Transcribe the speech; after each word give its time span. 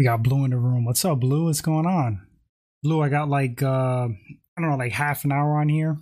We 0.00 0.04
got 0.04 0.22
Blue 0.22 0.46
in 0.46 0.50
the 0.50 0.56
room. 0.56 0.86
What's 0.86 1.04
up, 1.04 1.20
Blue? 1.20 1.44
What's 1.44 1.60
going 1.60 1.84
on? 1.84 2.26
Blue, 2.82 3.02
I 3.02 3.10
got 3.10 3.28
like 3.28 3.62
uh 3.62 4.08
I 4.08 4.56
don't 4.56 4.70
know, 4.70 4.76
like 4.78 4.92
half 4.92 5.26
an 5.26 5.30
hour 5.30 5.60
on 5.60 5.68
here. 5.68 5.98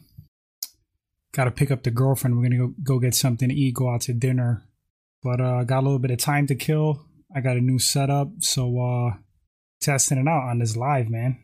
Gotta 1.32 1.50
pick 1.50 1.72
up 1.72 1.82
the 1.82 1.90
girlfriend. 1.90 2.36
We're 2.36 2.44
gonna 2.44 2.58
go, 2.58 2.74
go 2.80 2.98
get 3.00 3.16
something 3.16 3.48
to 3.48 3.54
eat, 3.56 3.74
go 3.74 3.92
out 3.92 4.02
to 4.02 4.12
dinner. 4.12 4.62
But 5.20 5.40
uh 5.40 5.64
got 5.64 5.80
a 5.80 5.82
little 5.82 5.98
bit 5.98 6.12
of 6.12 6.18
time 6.18 6.46
to 6.46 6.54
kill. 6.54 7.06
I 7.34 7.40
got 7.40 7.56
a 7.56 7.60
new 7.60 7.80
setup, 7.80 8.28
so 8.38 8.78
uh 8.78 9.16
testing 9.80 10.18
it 10.18 10.28
out 10.28 10.48
on 10.48 10.60
this 10.60 10.76
live, 10.76 11.10
man. 11.10 11.42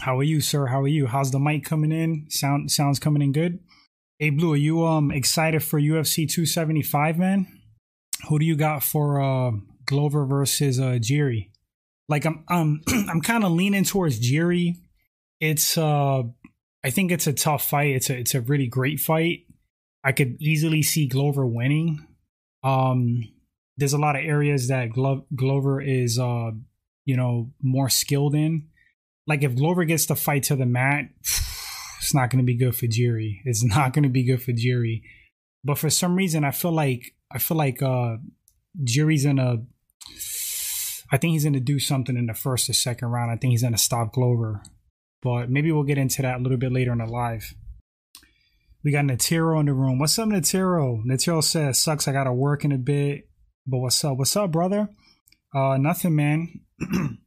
How 0.00 0.18
are 0.18 0.22
you, 0.22 0.42
sir? 0.42 0.66
How 0.66 0.82
are 0.82 0.88
you? 0.88 1.06
How's 1.06 1.30
the 1.30 1.40
mic 1.40 1.64
coming 1.64 1.90
in? 1.90 2.26
Sound 2.28 2.70
sounds 2.70 2.98
coming 2.98 3.22
in 3.22 3.32
good? 3.32 3.60
Hey 4.18 4.28
Blue, 4.28 4.52
are 4.52 4.56
you 4.56 4.84
um 4.84 5.10
excited 5.10 5.62
for 5.62 5.80
UFC 5.80 6.28
275, 6.28 7.18
man? 7.18 7.46
Who 8.28 8.38
do 8.38 8.44
you 8.44 8.56
got 8.56 8.82
for 8.82 9.22
uh 9.22 9.52
Glover 9.86 10.26
versus 10.26 10.78
uh 10.78 10.98
Jiri? 11.00 11.48
Like 12.08 12.24
I'm 12.24 12.44
um 12.48 12.82
I'm 12.88 13.20
kind 13.20 13.44
of 13.44 13.52
leaning 13.52 13.84
towards 13.84 14.20
Jiri. 14.20 14.76
It's 15.40 15.76
uh 15.76 16.22
I 16.84 16.90
think 16.90 17.10
it's 17.10 17.26
a 17.26 17.32
tough 17.32 17.64
fight. 17.68 17.94
It's 17.94 18.10
a 18.10 18.18
it's 18.18 18.34
a 18.34 18.40
really 18.40 18.66
great 18.66 19.00
fight. 19.00 19.46
I 20.04 20.12
could 20.12 20.40
easily 20.40 20.82
see 20.82 21.06
Glover 21.06 21.46
winning. 21.46 22.06
Um 22.62 23.24
there's 23.76 23.92
a 23.92 23.98
lot 23.98 24.16
of 24.16 24.24
areas 24.24 24.68
that 24.68 24.90
Glo- 24.90 25.26
Glover 25.34 25.80
is 25.80 26.18
uh 26.18 26.50
you 27.04 27.16
know 27.16 27.50
more 27.62 27.88
skilled 27.88 28.34
in. 28.34 28.68
Like 29.26 29.42
if 29.42 29.54
Glover 29.56 29.84
gets 29.84 30.06
the 30.06 30.16
fight 30.16 30.44
to 30.44 30.56
the 30.56 30.66
mat, 30.66 31.04
it's 31.22 32.14
not 32.14 32.30
going 32.30 32.38
to 32.38 32.46
be 32.46 32.56
good 32.56 32.74
for 32.74 32.86
Jiri. 32.86 33.40
It's 33.44 33.62
not 33.62 33.92
going 33.92 34.04
to 34.04 34.08
be 34.08 34.24
good 34.24 34.42
for 34.42 34.52
Jiri. 34.52 35.02
But 35.62 35.78
for 35.78 35.90
some 35.90 36.16
reason, 36.16 36.44
I 36.44 36.50
feel 36.50 36.72
like 36.72 37.14
I 37.30 37.38
feel 37.38 37.56
like 37.56 37.82
uh 37.82 38.16
Jiri's 38.82 39.24
gonna. 39.24 39.64
I 41.10 41.16
think 41.16 41.32
he's 41.32 41.44
gonna 41.44 41.60
do 41.60 41.78
something 41.78 42.16
in 42.16 42.26
the 42.26 42.34
first 42.34 42.68
or 42.68 42.74
second 42.74 43.08
round. 43.08 43.30
I 43.30 43.36
think 43.36 43.52
he's 43.52 43.62
gonna 43.62 43.78
stop 43.78 44.12
Glover, 44.12 44.62
but 45.22 45.50
maybe 45.50 45.72
we'll 45.72 45.84
get 45.84 45.98
into 45.98 46.22
that 46.22 46.38
a 46.38 46.42
little 46.42 46.58
bit 46.58 46.72
later 46.72 46.92
in 46.92 46.98
the 46.98 47.06
live. 47.06 47.54
We 48.84 48.92
got 48.92 49.04
Natiro 49.04 49.58
in 49.60 49.66
the 49.66 49.74
room. 49.74 49.98
What's 49.98 50.18
up, 50.18 50.28
Natiro? 50.28 51.04
Natiro 51.04 51.42
says, 51.42 51.78
"Sucks. 51.78 52.08
I 52.08 52.12
gotta 52.12 52.32
work 52.32 52.64
in 52.64 52.72
a 52.72 52.78
bit, 52.78 53.28
but 53.66 53.78
what's 53.78 54.04
up? 54.04 54.18
What's 54.18 54.36
up, 54.36 54.52
brother? 54.52 54.88
Uh, 55.54 55.76
nothing, 55.78 56.14
man. 56.14 56.60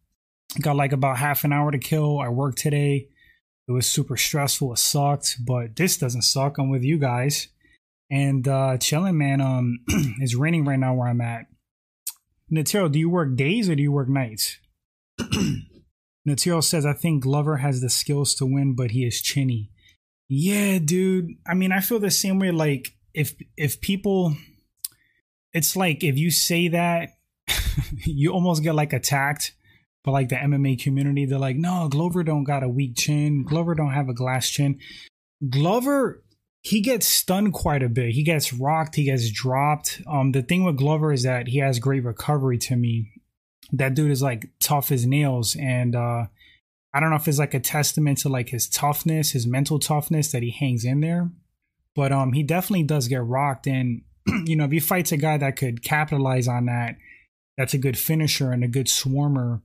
got 0.61 0.75
like 0.75 0.91
about 0.91 1.17
half 1.17 1.43
an 1.43 1.53
hour 1.53 1.71
to 1.71 1.79
kill. 1.79 2.19
I 2.19 2.29
worked 2.29 2.59
today. 2.59 3.07
It 3.67 3.71
was 3.71 3.87
super 3.87 4.17
stressful. 4.17 4.73
It 4.73 4.79
sucked, 4.79 5.37
but 5.45 5.75
this 5.75 5.97
doesn't 5.97 6.23
suck. 6.23 6.57
I'm 6.57 6.69
with 6.69 6.83
you 6.83 6.97
guys 6.97 7.47
and 8.09 8.47
uh 8.47 8.77
chilling, 8.77 9.17
man. 9.17 9.41
Um, 9.41 9.79
it's 10.19 10.35
raining 10.35 10.65
right 10.65 10.79
now 10.79 10.93
where 10.93 11.07
I'm 11.07 11.21
at. 11.21 11.45
Natiro, 12.51 12.91
do 12.91 12.99
you 12.99 13.09
work 13.09 13.35
days 13.35 13.69
or 13.69 13.75
do 13.75 13.83
you 13.83 13.91
work 13.91 14.09
nights? 14.09 14.57
Natiro 16.27 16.63
says, 16.63 16.85
I 16.85 16.93
think 16.93 17.23
Glover 17.23 17.57
has 17.57 17.81
the 17.81 17.89
skills 17.89 18.35
to 18.35 18.45
win, 18.45 18.75
but 18.75 18.91
he 18.91 19.05
is 19.05 19.21
chinny. 19.21 19.71
Yeah, 20.27 20.79
dude. 20.79 21.35
I 21.47 21.53
mean, 21.53 21.71
I 21.71 21.79
feel 21.79 21.99
the 21.99 22.11
same 22.11 22.39
way. 22.39 22.51
Like 22.51 22.93
if 23.13 23.35
if 23.57 23.81
people, 23.81 24.35
it's 25.53 25.75
like 25.75 26.03
if 26.03 26.17
you 26.17 26.31
say 26.31 26.69
that, 26.69 27.09
you 28.05 28.31
almost 28.31 28.63
get 28.63 28.75
like 28.75 28.93
attacked. 28.93 29.53
But 30.03 30.11
like 30.11 30.29
the 30.29 30.35
MMA 30.35 30.81
community, 30.81 31.25
they're 31.25 31.37
like, 31.37 31.57
no, 31.57 31.87
Glover 31.87 32.23
don't 32.23 32.43
got 32.43 32.63
a 32.63 32.69
weak 32.69 32.97
chin. 32.97 33.43
Glover 33.43 33.75
don't 33.75 33.91
have 33.91 34.09
a 34.09 34.13
glass 34.13 34.49
chin. 34.49 34.79
Glover 35.47 36.23
he 36.61 36.81
gets 36.81 37.07
stunned 37.07 37.53
quite 37.53 37.81
a 37.81 37.89
bit. 37.89 38.11
He 38.11 38.23
gets 38.23 38.53
rocked, 38.53 38.95
he 38.95 39.05
gets 39.05 39.29
dropped. 39.31 40.01
Um, 40.07 40.31
the 40.31 40.43
thing 40.43 40.63
with 40.63 40.77
Glover 40.77 41.11
is 41.11 41.23
that 41.23 41.47
he 41.47 41.57
has 41.57 41.79
great 41.79 42.03
recovery 42.03 42.57
to 42.59 42.75
me. 42.75 43.11
That 43.71 43.95
dude 43.95 44.11
is 44.11 44.21
like 44.21 44.49
tough 44.59 44.91
as 44.91 45.05
nails, 45.05 45.55
and 45.55 45.95
uh, 45.95 46.25
I 46.93 46.99
don't 46.99 47.09
know 47.09 47.15
if 47.15 47.27
it's 47.27 47.39
like 47.39 47.53
a 47.53 47.59
testament 47.59 48.19
to 48.19 48.29
like 48.29 48.49
his 48.49 48.67
toughness, 48.67 49.31
his 49.31 49.47
mental 49.47 49.79
toughness 49.79 50.31
that 50.31 50.43
he 50.43 50.51
hangs 50.51 50.85
in 50.85 50.99
there. 51.01 51.31
But 51.95 52.11
um, 52.11 52.33
he 52.33 52.43
definitely 52.43 52.83
does 52.83 53.07
get 53.07 53.23
rocked, 53.23 53.65
and 53.65 54.01
you 54.45 54.55
know 54.55 54.65
if 54.65 54.71
he 54.71 54.79
fights 54.79 55.11
a 55.11 55.17
guy 55.17 55.37
that 55.37 55.55
could 55.55 55.83
capitalize 55.83 56.47
on 56.47 56.65
that, 56.65 56.95
that's 57.57 57.73
a 57.73 57.79
good 57.79 57.97
finisher 57.97 58.51
and 58.51 58.63
a 58.63 58.67
good 58.67 58.87
swarmer. 58.87 59.61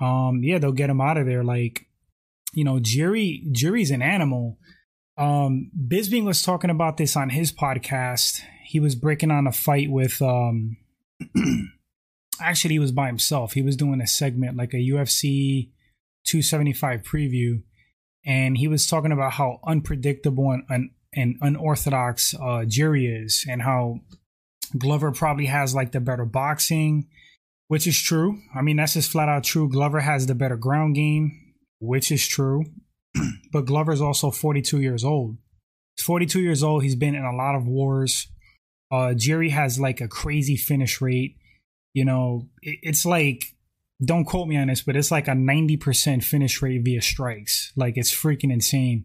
Um, 0.00 0.40
yeah, 0.42 0.58
they'll 0.58 0.72
get 0.72 0.90
him 0.90 1.00
out 1.00 1.18
of 1.18 1.26
there. 1.26 1.44
Like, 1.44 1.86
you 2.54 2.64
know, 2.64 2.80
Jiri 2.80 3.52
Jiri's 3.52 3.90
an 3.90 4.02
animal 4.02 4.58
um, 5.18 5.70
Bisping 5.76 6.24
was 6.24 6.42
talking 6.42 6.70
about 6.70 6.96
this 6.96 7.16
on 7.16 7.30
his 7.30 7.52
podcast. 7.52 8.40
He 8.64 8.80
was 8.80 8.94
breaking 8.94 9.30
on 9.30 9.46
a 9.46 9.52
fight 9.52 9.90
with 9.90 10.20
um 10.22 10.78
actually 12.40 12.74
he 12.74 12.78
was 12.78 12.92
by 12.92 13.06
himself. 13.06 13.52
He 13.52 13.62
was 13.62 13.76
doing 13.76 14.00
a 14.00 14.06
segment 14.06 14.56
like 14.56 14.72
a 14.72 14.78
UFC 14.78 15.70
275 16.24 17.02
preview 17.02 17.62
and 18.24 18.56
he 18.56 18.68
was 18.68 18.86
talking 18.86 19.12
about 19.12 19.32
how 19.32 19.58
unpredictable 19.66 20.50
and, 20.50 20.64
and, 20.68 20.90
and 21.14 21.36
unorthodox 21.40 22.34
uh 22.34 22.64
Jiri 22.64 23.24
is 23.24 23.44
and 23.48 23.62
how 23.62 24.00
Glover 24.78 25.12
probably 25.12 25.46
has 25.46 25.74
like 25.74 25.92
the 25.92 26.00
better 26.00 26.24
boxing, 26.24 27.08
which 27.68 27.86
is 27.86 28.00
true. 28.00 28.38
I 28.54 28.62
mean, 28.62 28.76
that's 28.76 28.94
just 28.94 29.10
flat 29.10 29.28
out 29.28 29.44
true. 29.44 29.68
Glover 29.68 30.00
has 30.00 30.26
the 30.26 30.34
better 30.34 30.56
ground 30.56 30.94
game, 30.94 31.54
which 31.78 32.10
is 32.10 32.26
true. 32.26 32.64
but 33.52 33.66
Glover's 33.66 34.00
also 34.00 34.30
42 34.30 34.80
years 34.80 35.04
old. 35.04 35.36
He's 35.96 36.04
42 36.04 36.40
years 36.40 36.62
old. 36.62 36.82
He's 36.82 36.96
been 36.96 37.14
in 37.14 37.24
a 37.24 37.34
lot 37.34 37.54
of 37.54 37.66
wars. 37.66 38.28
Uh, 38.90 39.14
Jiri 39.14 39.50
has 39.50 39.80
like 39.80 40.00
a 40.00 40.08
crazy 40.08 40.56
finish 40.56 41.00
rate. 41.00 41.36
You 41.94 42.04
know, 42.04 42.48
it, 42.62 42.78
it's 42.82 43.06
like, 43.06 43.54
don't 44.04 44.24
quote 44.24 44.48
me 44.48 44.56
on 44.56 44.68
this, 44.68 44.82
but 44.82 44.96
it's 44.96 45.10
like 45.10 45.28
a 45.28 45.32
90% 45.32 46.24
finish 46.24 46.60
rate 46.60 46.82
via 46.84 47.02
strikes. 47.02 47.72
Like 47.76 47.96
it's 47.96 48.14
freaking 48.14 48.52
insane. 48.52 49.04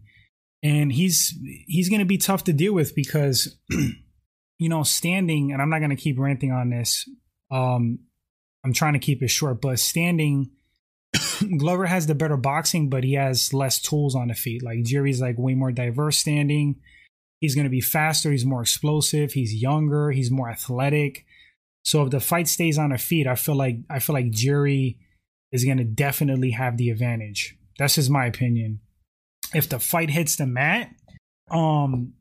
And 0.63 0.91
he's 0.91 1.37
he's 1.67 1.87
going 1.87 1.99
to 1.99 2.05
be 2.05 2.17
tough 2.17 2.45
to 2.45 2.53
deal 2.53 2.73
with 2.73 2.95
because 2.95 3.57
you 3.69 4.69
know, 4.69 4.81
standing 4.81 5.53
and 5.53 5.61
I'm 5.61 5.69
not 5.69 5.79
going 5.79 5.91
to 5.91 5.95
keep 5.95 6.17
ranting 6.17 6.51
on 6.51 6.71
this. 6.71 7.07
Um 7.51 7.99
I'm 8.65 8.73
trying 8.73 8.93
to 8.93 8.99
keep 8.99 9.21
it 9.21 9.29
short, 9.29 9.61
but 9.61 9.79
standing 9.79 10.49
Glover 11.57 11.85
has 11.85 12.07
the 12.07 12.15
better 12.15 12.37
boxing, 12.37 12.89
but 12.89 13.03
he 13.03 13.13
has 13.13 13.53
less 13.53 13.79
tools 13.79 14.15
on 14.15 14.27
the 14.27 14.33
feet. 14.33 14.63
Like 14.63 14.79
Jiri's 14.79 15.21
like 15.21 15.37
way 15.37 15.55
more 15.55 15.71
diverse 15.71 16.17
standing. 16.17 16.77
He's 17.39 17.55
going 17.55 17.65
to 17.65 17.71
be 17.71 17.81
faster. 17.81 18.31
He's 18.31 18.45
more 18.45 18.61
explosive. 18.61 19.33
He's 19.33 19.53
younger. 19.53 20.11
He's 20.11 20.31
more 20.31 20.49
athletic. 20.49 21.25
So 21.83 22.03
if 22.03 22.09
the 22.09 22.19
fight 22.19 22.47
stays 22.47 22.77
on 22.77 22.89
the 22.89 22.97
feet, 22.97 23.27
I 23.27 23.35
feel 23.35 23.55
like 23.55 23.77
I 23.89 23.99
feel 23.99 24.13
like 24.13 24.31
Jiri 24.31 24.97
is 25.51 25.63
going 25.63 25.77
to 25.77 25.83
definitely 25.83 26.51
have 26.51 26.77
the 26.77 26.89
advantage. 26.89 27.55
That's 27.77 27.95
just 27.95 28.09
my 28.09 28.25
opinion. 28.25 28.79
If 29.53 29.69
the 29.69 29.79
fight 29.79 30.09
hits 30.09 30.35
the 30.35 30.47
mat, 30.47 30.89
um, 31.49 32.13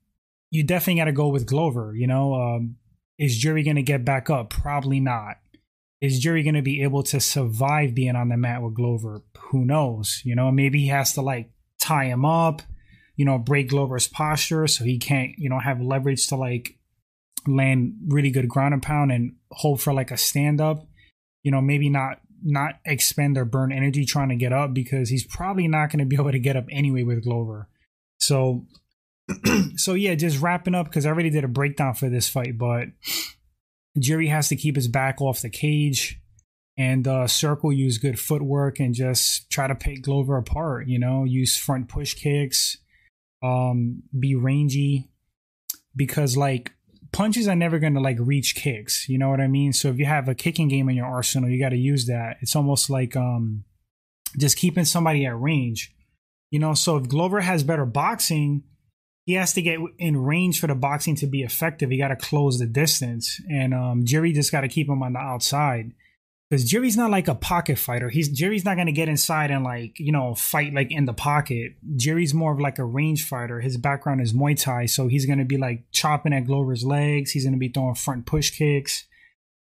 you 0.50 0.62
definitely 0.62 1.00
got 1.00 1.06
to 1.06 1.12
go 1.12 1.28
with 1.28 1.46
Glover. 1.46 1.94
You 1.96 2.06
know, 2.06 2.34
um, 2.34 2.76
is 3.18 3.42
Jiri 3.42 3.64
going 3.64 3.76
to 3.76 3.82
get 3.82 4.04
back 4.04 4.30
up? 4.30 4.50
Probably 4.50 5.00
not 5.00 5.38
is 6.00 6.24
Jiri 6.24 6.44
going 6.44 6.54
to 6.54 6.62
be 6.62 6.82
able 6.82 7.02
to 7.04 7.20
survive 7.20 7.94
being 7.94 8.16
on 8.16 8.28
the 8.28 8.36
mat 8.36 8.62
with 8.62 8.74
Glover? 8.74 9.22
Who 9.50 9.64
knows? 9.64 10.20
You 10.24 10.34
know, 10.34 10.50
maybe 10.50 10.80
he 10.80 10.88
has 10.88 11.14
to 11.14 11.22
like 11.22 11.50
tie 11.80 12.06
him 12.06 12.24
up, 12.24 12.62
you 13.16 13.24
know, 13.24 13.38
break 13.38 13.70
Glover's 13.70 14.06
posture 14.06 14.66
so 14.66 14.84
he 14.84 14.98
can't, 14.98 15.32
you 15.38 15.48
know, 15.48 15.58
have 15.58 15.80
leverage 15.80 16.26
to 16.28 16.36
like 16.36 16.78
land 17.46 17.94
really 18.08 18.30
good 18.30 18.48
ground 18.48 18.74
and 18.74 18.82
pound 18.82 19.12
and 19.12 19.36
hope 19.50 19.80
for 19.80 19.94
like 19.94 20.10
a 20.10 20.16
stand 20.16 20.60
up. 20.60 20.86
You 21.42 21.50
know, 21.50 21.60
maybe 21.60 21.88
not 21.88 22.20
not 22.42 22.74
expend 22.84 23.38
or 23.38 23.44
burn 23.44 23.72
energy 23.72 24.04
trying 24.04 24.28
to 24.28 24.36
get 24.36 24.52
up 24.52 24.74
because 24.74 25.08
he's 25.08 25.24
probably 25.24 25.66
not 25.66 25.90
going 25.90 26.00
to 26.00 26.04
be 26.04 26.16
able 26.16 26.32
to 26.32 26.38
get 26.38 26.56
up 26.56 26.66
anyway 26.70 27.02
with 27.02 27.24
Glover. 27.24 27.68
So 28.18 28.66
so 29.76 29.94
yeah, 29.94 30.14
just 30.14 30.40
wrapping 30.40 30.74
up 30.74 30.86
because 30.86 31.06
I 31.06 31.10
already 31.10 31.30
did 31.30 31.44
a 31.44 31.48
breakdown 31.48 31.94
for 31.94 32.08
this 32.08 32.28
fight, 32.28 32.58
but 32.58 32.88
Jiri 33.96 34.28
has 34.28 34.48
to 34.48 34.56
keep 34.56 34.76
his 34.76 34.88
back 34.88 35.20
off 35.20 35.42
the 35.42 35.50
cage 35.50 36.20
and 36.76 37.08
uh, 37.08 37.26
Circle 37.26 37.72
use 37.72 37.98
good 37.98 38.18
footwork 38.18 38.78
and 38.78 38.94
just 38.94 39.50
try 39.50 39.66
to 39.66 39.74
pick 39.74 40.02
Glover 40.02 40.36
apart. 40.36 40.88
You 40.88 40.98
know, 40.98 41.24
use 41.24 41.56
front 41.56 41.88
push 41.88 42.14
kicks, 42.14 42.76
um, 43.42 44.02
be 44.18 44.34
rangy 44.34 45.08
because 45.94 46.36
like 46.36 46.72
punches 47.12 47.48
are 47.48 47.56
never 47.56 47.78
going 47.78 47.94
to 47.94 48.00
like 48.00 48.18
reach 48.20 48.54
kicks. 48.54 49.08
You 49.08 49.18
know 49.18 49.30
what 49.30 49.40
I 49.40 49.46
mean? 49.46 49.72
So 49.72 49.88
if 49.88 49.98
you 49.98 50.04
have 50.04 50.28
a 50.28 50.34
kicking 50.34 50.68
game 50.68 50.88
in 50.88 50.96
your 50.96 51.06
arsenal, 51.06 51.48
you 51.48 51.58
got 51.58 51.70
to 51.70 51.78
use 51.78 52.06
that. 52.06 52.36
It's 52.40 52.54
almost 52.54 52.90
like 52.90 53.16
um, 53.16 53.64
just 54.38 54.58
keeping 54.58 54.84
somebody 54.84 55.24
at 55.24 55.40
range. 55.40 55.94
You 56.50 56.58
know, 56.58 56.74
so 56.74 56.96
if 56.96 57.08
Glover 57.08 57.40
has 57.40 57.64
better 57.64 57.86
boxing, 57.86 58.62
he 59.26 59.34
has 59.34 59.52
to 59.54 59.62
get 59.62 59.80
in 59.98 60.16
range 60.16 60.60
for 60.60 60.68
the 60.68 60.74
boxing 60.74 61.16
to 61.16 61.26
be 61.26 61.42
effective. 61.42 61.90
He 61.90 61.98
got 61.98 62.08
to 62.08 62.16
close 62.16 62.58
the 62.58 62.66
distance, 62.66 63.40
and 63.50 63.74
um, 63.74 64.04
Jiri 64.04 64.32
just 64.32 64.52
got 64.52 64.60
to 64.60 64.68
keep 64.68 64.88
him 64.88 65.02
on 65.02 65.12
the 65.12 65.18
outside 65.18 65.92
because 66.48 66.70
Jiri's 66.70 66.96
not 66.96 67.10
like 67.10 67.26
a 67.26 67.34
pocket 67.34 67.76
fighter. 67.76 68.08
He's 68.08 68.28
Jiri's 68.28 68.64
not 68.64 68.76
going 68.76 68.86
to 68.86 68.92
get 68.92 69.08
inside 69.08 69.50
and 69.50 69.64
like 69.64 69.98
you 69.98 70.12
know 70.12 70.36
fight 70.36 70.72
like 70.72 70.92
in 70.92 71.06
the 71.06 71.12
pocket. 71.12 71.72
Jiri's 71.96 72.34
more 72.34 72.52
of 72.52 72.60
like 72.60 72.78
a 72.78 72.84
range 72.84 73.26
fighter. 73.26 73.60
His 73.60 73.76
background 73.76 74.20
is 74.20 74.32
Muay 74.32 74.60
Thai, 74.60 74.86
so 74.86 75.08
he's 75.08 75.26
going 75.26 75.40
to 75.40 75.44
be 75.44 75.58
like 75.58 75.84
chopping 75.90 76.32
at 76.32 76.46
Glover's 76.46 76.84
legs. 76.84 77.32
He's 77.32 77.44
going 77.44 77.54
to 77.54 77.58
be 77.58 77.68
throwing 77.68 77.96
front 77.96 78.26
push 78.26 78.50
kicks, 78.50 79.06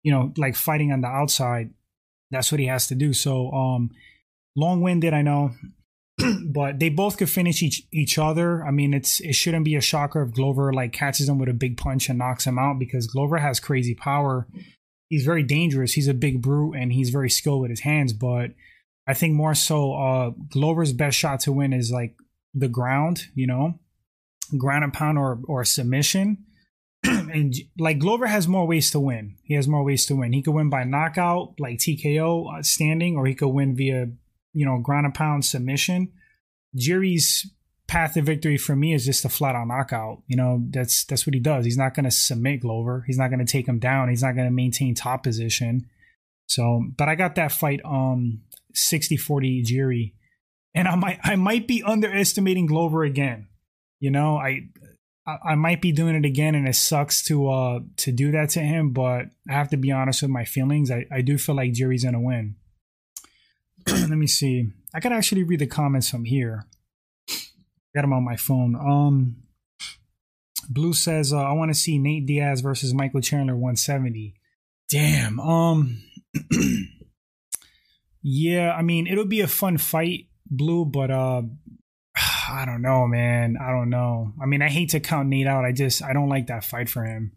you 0.03 0.13
know, 0.13 0.33
like 0.37 0.57
fighting 0.57 0.93
on 0.93 1.01
the 1.01 1.09
outside. 1.09 1.71
That's 2.31 2.53
what 2.53 2.61
he 2.61 2.67
has 2.67 2.89
to 2.89 2.95
do. 2.95 3.15
So, 3.15 3.51
um, 3.53 3.91
long 4.57 4.83
winded, 4.83 5.15
I 5.15 5.23
know, 5.23 5.53
but 6.47 6.79
they 6.79 6.89
both 6.89 7.17
could 7.17 7.31
finish 7.31 7.63
each 7.63 7.83
each 7.93 8.19
other. 8.19 8.65
I 8.65 8.71
mean, 8.71 8.95
it's 8.95 9.21
it 9.21 9.35
shouldn't 9.35 9.65
be 9.65 9.75
a 9.75 9.81
shocker 9.81 10.23
if 10.23 10.33
Glover 10.33 10.73
like 10.73 10.93
catches 10.93 11.29
him 11.29 11.39
with 11.39 11.49
a 11.49 11.55
big 11.55 11.77
punch 11.77 12.09
and 12.09 12.19
knocks 12.19 12.47
him 12.47 12.59
out 12.59 12.79
because 12.79 13.07
Glover 13.07 13.39
has 13.39 13.59
crazy 13.61 13.95
power. 13.95 14.47
He's 15.09 15.25
very 15.25 15.43
dangerous. 15.43 15.93
He's 15.93 16.09
a 16.09 16.15
big 16.15 16.41
brute 16.41 16.77
and 16.77 16.93
he's 16.93 17.11
very 17.11 17.31
skilled 17.31 17.63
with 17.63 17.71
his 17.71 17.81
hands. 17.81 18.13
But 18.13 18.53
I 19.07 19.15
think 19.15 19.35
more 19.35 19.55
so, 19.55 19.95
uh, 19.95 20.31
Glover's 20.51 20.93
best 20.93 21.19
shot 21.19 21.41
to 21.41 21.53
win 21.53 21.73
is 21.73 21.91
like 21.91 22.15
the 22.55 22.69
ground. 22.69 23.25
You 23.35 23.49
know, 23.49 23.81
ground 24.57 24.85
and 24.85 24.93
pound 24.93 25.19
or 25.19 25.41
or 25.49 25.65
submission. 25.65 26.45
and 27.05 27.55
like 27.77 27.99
Glover 27.99 28.27
has 28.27 28.47
more 28.47 28.67
ways 28.67 28.93
to 28.93 29.01
win. 29.01 29.37
He 29.43 29.55
has 29.55 29.67
more 29.67 29.85
ways 29.85 30.07
to 30.07 30.15
win. 30.15 30.33
He 30.33 30.43
could 30.43 30.55
win 30.55 30.71
by 30.71 30.85
knockout, 30.85 31.55
like 31.59 31.79
TKO, 31.79 32.59
uh, 32.59 32.63
standing, 32.63 33.17
or 33.17 33.27
he 33.27 33.35
could 33.35 33.49
win 33.49 33.75
via 33.77 34.07
you 34.55 34.65
know, 34.65 34.79
ground 34.79 35.05
and 35.05 35.15
pound 35.15 35.45
submission. 35.45 36.13
Jiri's 36.77 37.51
path 37.87 38.15
to 38.15 38.23
victory 38.23 38.57
for 38.57 38.75
me 38.75 38.95
is 38.95 39.05
just 39.05 39.25
a 39.25 39.29
flat 39.29 39.55
out 39.55 39.69
knockout. 39.69 40.23
You 40.27 40.37
know, 40.37 40.65
that's 40.71 41.05
that's 41.05 41.27
what 41.27 41.35
he 41.35 41.41
does. 41.41 41.65
He's 41.65 41.77
not 41.77 41.95
going 41.95 42.05
to 42.05 42.11
submit 42.11 42.61
Glover. 42.61 43.05
He's 43.07 43.19
not 43.19 43.29
going 43.29 43.45
to 43.45 43.53
take 43.53 43.69
him 43.69 43.79
down. 43.79 44.09
He's 44.09 44.23
not 44.23 44.35
going 44.35 44.47
to 44.47 44.53
maintain 44.53 44.95
top 44.95 45.23
position. 45.23 45.89
So, 46.47 46.85
but 46.97 47.09
I 47.09 47.15
got 47.15 47.35
that 47.37 47.53
fight 47.53 47.81
um 47.85 48.43
60-40 48.75 49.65
Jiri. 49.65 50.13
And 50.75 50.89
I 50.89 50.97
might 50.97 51.21
I 51.23 51.37
might 51.37 51.69
be 51.69 51.83
underestimating 51.83 52.67
Glover 52.67 53.05
again. 53.05 53.49
You 54.01 54.11
know, 54.11 54.37
I 54.37 54.69
I 55.27 55.55
might 55.55 55.81
be 55.81 55.93
doing 55.93 56.17
it 56.17 56.25
again 56.25 56.55
and 56.55 56.69
it 56.69 56.75
sucks 56.75 57.25
to 57.27 57.49
uh 57.49 57.81
to 57.99 58.13
do 58.13 58.33
that 58.33 58.51
to 58.51 58.61
him, 58.61 58.91
but 58.91 59.27
I 59.49 59.53
have 59.53 59.69
to 59.71 59.77
be 59.77 59.93
honest 59.93 60.23
with 60.23 60.31
my 60.31 60.45
feelings. 60.45 60.91
I, 60.91 61.07
I 61.13 61.21
do 61.21 61.39
feel 61.39 61.55
like 61.55 61.73
Jiri's 61.73 62.05
gonna 62.05 62.21
win. 62.21 62.57
let 64.09 64.11
me 64.11 64.27
see. 64.27 64.71
I 64.95 65.01
could 65.01 65.13
actually 65.13 65.43
read 65.43 65.61
the 65.61 65.67
comments 65.67 66.09
from 66.09 66.25
here. 66.25 66.67
Got 67.95 68.03
them 68.03 68.13
on 68.13 68.25
my 68.25 68.37
phone. 68.37 68.75
Um, 68.75 69.37
Blue 70.69 70.93
says, 70.93 71.33
uh, 71.33 71.39
"I 71.39 71.53
want 71.53 71.71
to 71.71 71.79
see 71.79 71.99
Nate 71.99 72.27
Diaz 72.27 72.61
versus 72.61 72.95
Michael 72.95 73.21
Chandler 73.21 73.55
170." 73.55 74.35
Damn. 74.91 75.39
Um. 75.41 76.03
yeah, 78.23 78.73
I 78.73 78.83
mean, 78.83 79.07
it'll 79.07 79.27
be 79.27 79.41
a 79.41 79.47
fun 79.47 79.79
fight, 79.79 80.27
Blue, 80.51 80.85
but 80.85 81.11
uh, 81.11 81.43
I 82.17 82.65
don't 82.67 82.83
know, 82.83 83.07
man. 83.07 83.57
I 83.61 83.71
don't 83.71 83.91
know. 83.91 84.33
I 84.43 84.47
mean, 84.47 84.63
I 84.63 84.69
hate 84.69 84.91
to 84.91 85.01
count 85.01 85.29
Nate 85.29 85.47
out. 85.47 85.65
I 85.65 85.73
just 85.73 86.03
I 86.03 86.13
don't 86.13 86.29
like 86.29 86.49
that 86.49 86.65
fight 86.65 86.89
for 86.89 87.05
him. 87.05 87.33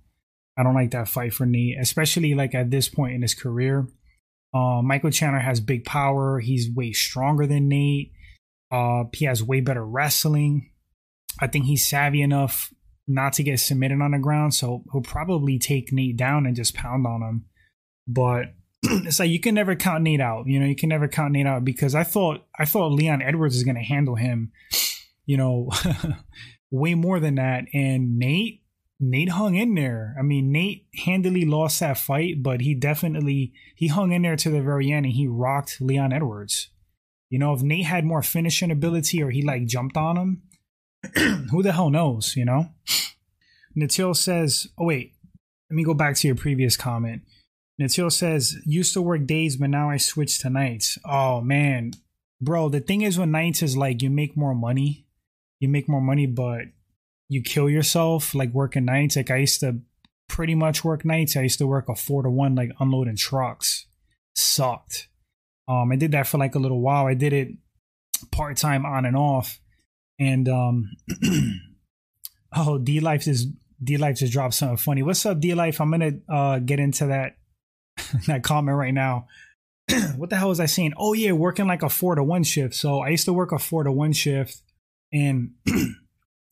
I 0.58 0.64
don't 0.64 0.74
like 0.74 0.92
that 0.92 1.08
fight 1.08 1.34
for 1.34 1.46
Nate, 1.46 1.78
especially 1.80 2.34
like 2.34 2.56
at 2.56 2.72
this 2.72 2.90
point 2.90 3.14
in 3.14 3.22
his 3.22 3.36
career. 3.36 3.88
Uh, 4.54 4.82
Michael 4.82 5.12
Chandler 5.12 5.40
has 5.40 5.60
big 5.60 5.86
power. 5.86 6.40
He's 6.40 6.70
way 6.74 6.92
stronger 6.92 7.46
than 7.46 7.68
Nate. 7.68 8.14
Uh, 8.72 9.04
he 9.14 9.26
has 9.26 9.44
way 9.44 9.62
better 9.62 9.86
wrestling. 9.86 10.72
I 11.40 11.48
think 11.48 11.66
he's 11.66 11.88
savvy 11.88 12.22
enough 12.22 12.74
not 13.08 13.34
to 13.34 13.44
get 13.44 13.60
submitted 13.60 14.02
on 14.02 14.12
the 14.12 14.20
ground, 14.20 14.54
so 14.54 14.84
he'll 14.92 15.02
probably 15.02 15.58
take 15.60 15.94
Nate 15.94 16.18
down 16.18 16.46
and 16.46 16.56
just 16.56 16.74
pound 16.74 17.08
on 17.08 17.22
him. 17.22 17.46
But 18.08 18.54
it's 18.84 19.20
like 19.20 19.30
you 19.30 19.40
can 19.40 19.56
never 19.56 19.76
count 19.76 20.04
Nate 20.04 20.22
out. 20.22 20.48
You 20.48 20.60
know, 20.60 20.66
you 20.66 20.76
can 20.76 20.90
never 20.90 21.08
count 21.08 21.34
Nate 21.34 21.48
out 21.48 21.64
because 21.64 21.96
I 21.96 22.04
thought 22.04 22.46
I 22.58 22.66
thought 22.66 22.92
Leon 22.92 23.22
Edwards 23.22 23.56
is 23.56 23.64
going 23.64 23.76
to 23.76 23.82
handle 23.82 24.16
him. 24.16 24.52
You 25.26 25.38
know, 25.38 25.70
way 26.72 26.96
more 26.96 27.20
than 27.20 27.36
that, 27.36 27.66
and 27.74 28.18
Nate 28.18 28.62
Nate 29.00 29.30
hung 29.30 29.56
in 29.56 29.76
there. 29.76 30.16
I 30.18 30.24
mean, 30.24 30.52
Nate 30.52 30.88
handily 31.06 31.46
lost 31.46 31.80
that 31.80 31.98
fight, 31.98 32.42
but 32.42 32.62
he 32.62 32.74
definitely 32.74 33.54
he 33.76 33.88
hung 33.88 34.12
in 34.12 34.24
there 34.24 34.36
to 34.36 34.50
the 34.50 34.62
very 34.62 34.92
end 34.92 35.06
and 35.06 35.14
he 35.14 35.28
rocked 35.28 35.80
Leon 35.80 36.14
Edwards. 36.14 36.70
You 37.30 37.40
know, 37.40 37.54
if 37.54 37.62
Nate 37.62 37.86
had 37.86 38.06
more 38.06 38.24
finishing 38.24 38.72
ability 38.72 39.22
or 39.22 39.30
he 39.30 39.42
like 39.42 39.66
jumped 39.66 39.98
on 39.98 40.18
him, 40.18 40.42
who 41.52 41.62
the 41.62 41.74
hell 41.74 41.90
knows, 41.90 42.36
you 42.36 42.46
know? 42.46 42.70
Natil 43.78 44.16
says, 44.16 44.68
oh 44.80 44.86
wait, 44.86 45.14
let 45.70 45.76
me 45.76 45.84
go 45.84 45.94
back 45.94 46.16
to 46.16 46.28
your 46.28 46.36
previous 46.36 46.76
comment. 46.76 47.22
Natil 47.80 48.12
says, 48.12 48.56
used 48.66 48.94
to 48.94 49.02
work 49.04 49.28
days, 49.28 49.58
but 49.58 49.70
now 49.70 49.90
I 49.92 49.98
switch 49.98 50.40
to 50.40 50.50
nights. 50.50 50.98
Oh 51.06 51.42
man. 51.42 51.92
Bro, 52.42 52.70
the 52.70 52.80
thing 52.80 53.02
is 53.02 53.20
with 53.20 53.30
nights 53.30 53.62
is 53.62 53.78
like 53.78 54.02
you 54.02 54.10
make 54.10 54.36
more 54.36 54.56
money. 54.56 55.06
You 55.60 55.70
make 55.70 55.88
more 55.88 56.02
money, 56.02 56.26
but 56.26 56.66
you 57.30 57.42
kill 57.42 57.70
yourself 57.70 58.34
like 58.34 58.54
working 58.54 58.86
nights. 58.86 59.16
Like 59.16 59.32
I 59.32 59.38
used 59.38 59.60
to 59.62 59.80
pretty 60.28 60.56
much 60.56 60.84
work 60.84 61.06
nights. 61.06 61.36
I 61.36 61.42
used 61.42 61.60
to 61.60 61.68
work 61.68 61.90
a 61.90 61.96
four 61.96 62.24
to 62.24 62.30
one, 62.30 62.56
like 62.56 62.72
unloading 62.80 63.18
trucks. 63.18 63.88
Sucked. 64.36 65.10
Um, 65.68 65.92
I 65.92 65.96
did 65.96 66.12
that 66.12 66.28
for 66.28 66.38
like 66.38 66.56
a 66.56 66.60
little 66.60 66.82
while. 66.82 67.06
I 67.06 67.14
did 67.14 67.34
it 67.34 67.50
part 68.32 68.58
time 68.58 68.86
on 68.86 69.06
and 69.06 69.18
off. 69.18 69.60
And 70.20 70.50
um 70.50 70.90
oh 72.56 72.78
D 72.78 73.00
Life 73.00 73.28
is 73.28 73.48
D 73.84 73.98
Life 73.98 74.18
just 74.18 74.34
dropped 74.34 74.56
something 74.56 74.78
funny. 74.78 75.04
What's 75.04 75.26
up, 75.26 75.40
D 75.40 75.54
Life? 75.54 75.82
I'm 75.82 75.92
gonna 75.92 76.14
uh 76.30 76.60
get 76.60 76.80
into 76.80 77.08
that 77.08 77.38
that 78.28 78.44
comment 78.44 78.78
right 78.78 78.94
now. 78.94 79.28
what 80.16 80.30
the 80.30 80.38
hell 80.38 80.50
was 80.50 80.60
I 80.60 80.66
saying? 80.66 80.94
Oh 80.98 81.14
yeah, 81.14 81.34
working 81.34 81.68
like 81.68 81.84
a 81.84 81.90
four 81.90 82.16
to 82.16 82.24
one 82.24 82.44
shift. 82.44 82.74
So 82.74 83.00
I 83.00 83.10
used 83.10 83.26
to 83.26 83.34
work 83.34 83.52
a 83.52 83.60
four 83.60 83.84
to 83.84 83.92
one 83.92 84.14
shift 84.14 84.62
and 85.14 85.52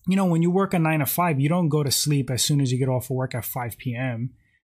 you 0.08 0.16
know, 0.16 0.26
when 0.26 0.42
you 0.42 0.52
work 0.52 0.74
a 0.74 0.80
nine 0.80 1.00
to 1.00 1.06
five, 1.06 1.40
you 1.40 1.50
don't 1.50 1.70
go 1.70 1.84
to 1.84 1.92
sleep 1.92 2.30
as 2.30 2.44
soon 2.44 2.62
as 2.62 2.72
you 2.72 2.78
get 2.78 2.90
off 2.90 3.06
of 3.06 3.16
work 3.16 3.34
at 3.34 3.46
5 3.46 3.78
p.m. 3.78 4.32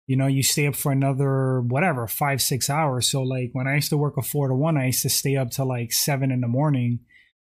You 0.08 0.16
know, 0.16 0.26
you 0.26 0.42
stay 0.42 0.66
up 0.66 0.76
for 0.76 0.92
another, 0.92 1.62
whatever, 1.62 2.08
five, 2.08 2.42
six 2.42 2.68
hours. 2.68 3.08
So, 3.10 3.22
like, 3.22 3.52
when 3.54 3.68
I 3.68 3.76
used 3.76 3.92
to 3.92 3.98
work 3.98 4.18
a 4.18 4.24
four 4.24 4.48
to 4.48 4.56
one, 4.56 4.76
I 4.76 4.88
used 4.88 5.04
to 5.04 5.10
stay 5.10 5.36
up 5.36 5.52
till 5.52 5.68
like 5.68 5.94
seven 5.94 6.32
in 6.32 6.42
the 6.42 6.48
morning, 6.48 7.02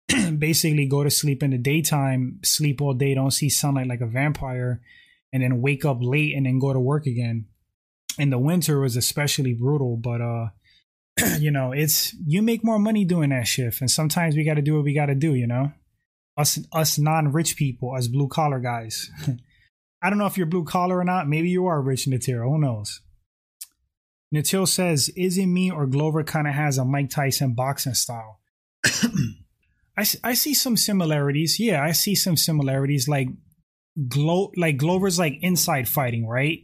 basically 0.39 0.87
go 0.87 1.03
to 1.03 1.11
sleep 1.11 1.43
in 1.43 1.53
the 1.53 1.59
daytime, 1.59 2.41
sleep 2.45 2.83
all 2.83 2.93
day, 2.93 3.15
don't 3.15 3.31
see 3.31 3.49
sunlight 3.49 3.87
like 3.87 4.03
a 4.03 4.07
vampire, 4.07 4.83
and 5.33 5.43
then 5.43 5.63
wake 5.63 5.87
up 5.87 5.99
late 6.01 6.37
and 6.37 6.45
then 6.45 6.59
go 6.59 6.75
to 6.75 6.81
work 6.81 7.07
again. 7.07 7.47
And 8.19 8.31
the 8.31 8.39
winter 8.39 8.81
was 8.81 8.97
especially 8.97 9.55
brutal, 9.55 9.97
but, 9.97 10.21
uh, 10.21 10.49
you 11.39 11.51
know, 11.51 11.73
it's 11.73 12.15
you 12.27 12.43
make 12.43 12.63
more 12.63 12.79
money 12.79 13.07
doing 13.07 13.31
that 13.31 13.47
shift, 13.47 13.81
and 13.81 13.91
sometimes 13.91 14.37
we 14.37 14.45
got 14.45 14.55
to 14.55 14.63
do 14.63 14.75
what 14.75 14.85
we 14.85 14.93
got 14.93 15.07
to 15.07 15.15
do, 15.15 15.35
you 15.35 15.47
know 15.47 15.73
us 16.37 16.58
us 16.73 16.99
non-rich 16.99 17.56
people 17.56 17.96
as 17.96 18.08
blue 18.08 18.29
collar 18.29 18.61
guys. 18.61 19.11
I 20.02 20.11
don't 20.11 20.19
know 20.19 20.26
if 20.26 20.37
you're 20.37 20.46
blue 20.46 20.64
collar 20.64 20.99
or 20.99 21.05
not. 21.05 21.29
Maybe 21.29 21.49
you 21.49 21.67
are 21.67 21.81
rich 21.81 22.06
Natira. 22.06 22.44
Who 22.44 22.58
knows? 22.58 23.00
Natil 24.34 24.67
says, 24.67 25.10
"Is 25.10 25.36
it 25.36 25.46
me 25.46 25.70
or 25.70 25.86
Glover 25.86 26.24
kind 26.24 26.48
of 26.48 26.55
has 26.55 26.79
a 26.79 26.84
Mike 26.84 27.10
Tyson 27.10 27.55
boxing 27.55 27.94
style?" 27.94 28.41
I, 29.96 30.05
I 30.24 30.34
see 30.34 30.55
some 30.55 30.77
similarities. 30.77 31.60
Yeah, 31.60 31.82
I 31.82 31.93
see 31.93 32.15
some 32.15 32.36
similarities. 32.36 33.08
Like 33.08 33.29
Glo 34.08 34.51
like 34.56 34.79
Glover's 34.79 35.19
like 35.19 35.39
inside 35.43 35.89
fighting, 35.89 36.27
right? 36.27 36.60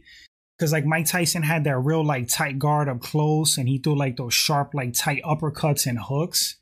Because 0.57 0.73
like 0.73 0.85
Mike 0.85 1.05
Tyson 1.05 1.43
had 1.43 1.63
that 1.63 1.77
real 1.77 2.03
like 2.03 2.27
tight 2.27 2.57
guard 2.57 2.89
up 2.89 3.01
close, 3.01 3.57
and 3.57 3.69
he 3.69 3.77
threw 3.77 3.97
like 3.97 4.17
those 4.17 4.33
sharp 4.33 4.73
like 4.73 4.93
tight 4.93 5.21
uppercuts 5.23 5.85
and 5.85 5.99
hooks. 5.99 6.57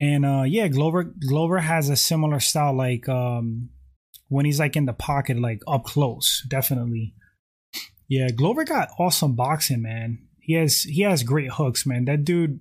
And 0.00 0.24
uh 0.24 0.44
yeah, 0.46 0.68
Glover 0.68 1.04
Glover 1.04 1.58
has 1.58 1.88
a 1.88 1.96
similar 1.96 2.40
style 2.40 2.74
like 2.74 3.08
um 3.08 3.70
when 4.28 4.46
he's 4.46 4.58
like 4.60 4.76
in 4.76 4.86
the 4.86 4.92
pocket, 4.92 5.38
like 5.38 5.60
up 5.68 5.84
close, 5.84 6.44
definitely. 6.48 7.14
Yeah, 8.08 8.28
Glover 8.30 8.64
got 8.64 8.88
awesome 8.98 9.34
boxing, 9.34 9.82
man. 9.82 10.26
He 10.40 10.54
has 10.54 10.82
he 10.82 11.02
has 11.02 11.22
great 11.22 11.52
hooks, 11.52 11.84
man. 11.84 12.06
That 12.06 12.24
dude 12.24 12.60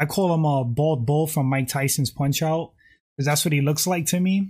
I 0.00 0.06
call 0.06 0.32
him 0.32 0.44
a 0.44 0.64
bald 0.64 1.04
bull 1.04 1.26
from 1.26 1.46
Mike 1.46 1.68
Tyson's 1.68 2.10
punch 2.10 2.42
out. 2.42 2.72
Because 3.16 3.26
that's 3.26 3.44
what 3.44 3.52
he 3.52 3.60
looks 3.60 3.86
like 3.86 4.06
to 4.06 4.20
me. 4.20 4.48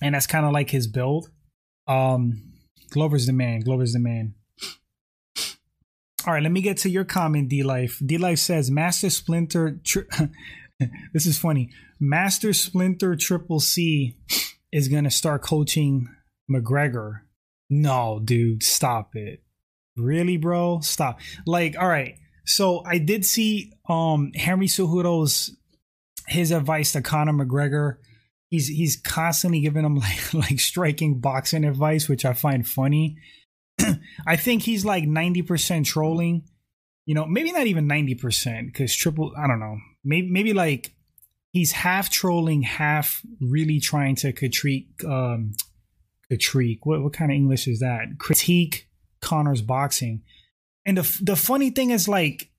And 0.00 0.14
that's 0.14 0.26
kind 0.26 0.46
of 0.46 0.52
like 0.52 0.70
his 0.70 0.86
build. 0.86 1.30
Um 1.86 2.54
Glover's 2.90 3.26
the 3.26 3.32
man. 3.32 3.60
Glover's 3.60 3.92
the 3.92 3.98
man. 3.98 4.34
All 6.24 6.32
right, 6.32 6.42
let 6.42 6.52
me 6.52 6.62
get 6.62 6.76
to 6.78 6.90
your 6.90 7.04
comment, 7.04 7.48
D 7.48 7.64
Life. 7.64 8.00
D 8.04 8.16
Life 8.16 8.38
says 8.38 8.70
Master 8.70 9.10
Splinter 9.10 9.80
tri- 9.84 10.04
this 11.12 11.26
is 11.26 11.38
funny. 11.38 11.70
Master 12.00 12.52
Splinter 12.52 13.16
Triple 13.16 13.60
C 13.60 14.16
is 14.72 14.88
going 14.88 15.04
to 15.04 15.10
start 15.10 15.42
coaching 15.42 16.08
McGregor. 16.50 17.20
No, 17.70 18.20
dude, 18.22 18.62
stop 18.62 19.14
it. 19.14 19.42
Really, 19.96 20.36
bro? 20.36 20.80
Stop. 20.80 21.20
Like, 21.46 21.76
all 21.78 21.88
right. 21.88 22.16
So 22.44 22.82
I 22.84 22.98
did 22.98 23.24
see 23.24 23.72
um 23.88 24.32
Henry 24.34 24.66
Cejudo's 24.66 25.56
his 26.28 26.50
advice 26.50 26.92
to 26.92 27.02
Conor 27.02 27.32
McGregor. 27.32 27.96
He's 28.50 28.68
he's 28.68 28.96
constantly 28.96 29.60
giving 29.60 29.84
him 29.84 29.96
like 29.96 30.34
like 30.34 30.60
striking 30.60 31.20
boxing 31.20 31.64
advice, 31.64 32.08
which 32.08 32.24
I 32.24 32.32
find 32.32 32.66
funny. 32.66 33.16
I 34.26 34.36
think 34.36 34.62
he's 34.62 34.84
like 34.84 35.04
90% 35.04 35.84
trolling. 35.84 36.44
You 37.06 37.14
know, 37.14 37.26
maybe 37.26 37.52
not 37.52 37.66
even 37.66 37.88
90% 37.88 38.66
because 38.66 38.94
triple 38.94 39.32
I 39.36 39.46
don't 39.46 39.60
know 39.60 39.76
maybe 40.04 40.30
maybe 40.30 40.52
like 40.52 40.94
he's 41.52 41.72
half 41.72 42.10
trolling, 42.10 42.62
half 42.62 43.22
really 43.40 43.80
trying 43.80 44.16
to 44.16 44.32
critique 44.32 45.04
um 45.04 45.52
critique. 46.30 46.86
What 46.86 47.02
what 47.02 47.12
kind 47.12 47.30
of 47.30 47.36
English 47.36 47.68
is 47.68 47.80
that? 47.80 48.18
Critique 48.18 48.88
Conor's 49.20 49.62
boxing. 49.62 50.22
And 50.84 50.98
the 50.98 51.20
the 51.22 51.36
funny 51.36 51.70
thing 51.70 51.90
is 51.90 52.08
like 52.08 52.50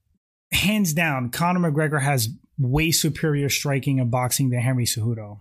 hands 0.52 0.94
down, 0.94 1.30
Conor 1.30 1.72
McGregor 1.72 2.02
has 2.02 2.30
way 2.58 2.92
superior 2.92 3.50
striking 3.50 4.00
and 4.00 4.12
boxing 4.12 4.50
than 4.50 4.60
Henry 4.60 4.86
Cejudo. 4.86 5.40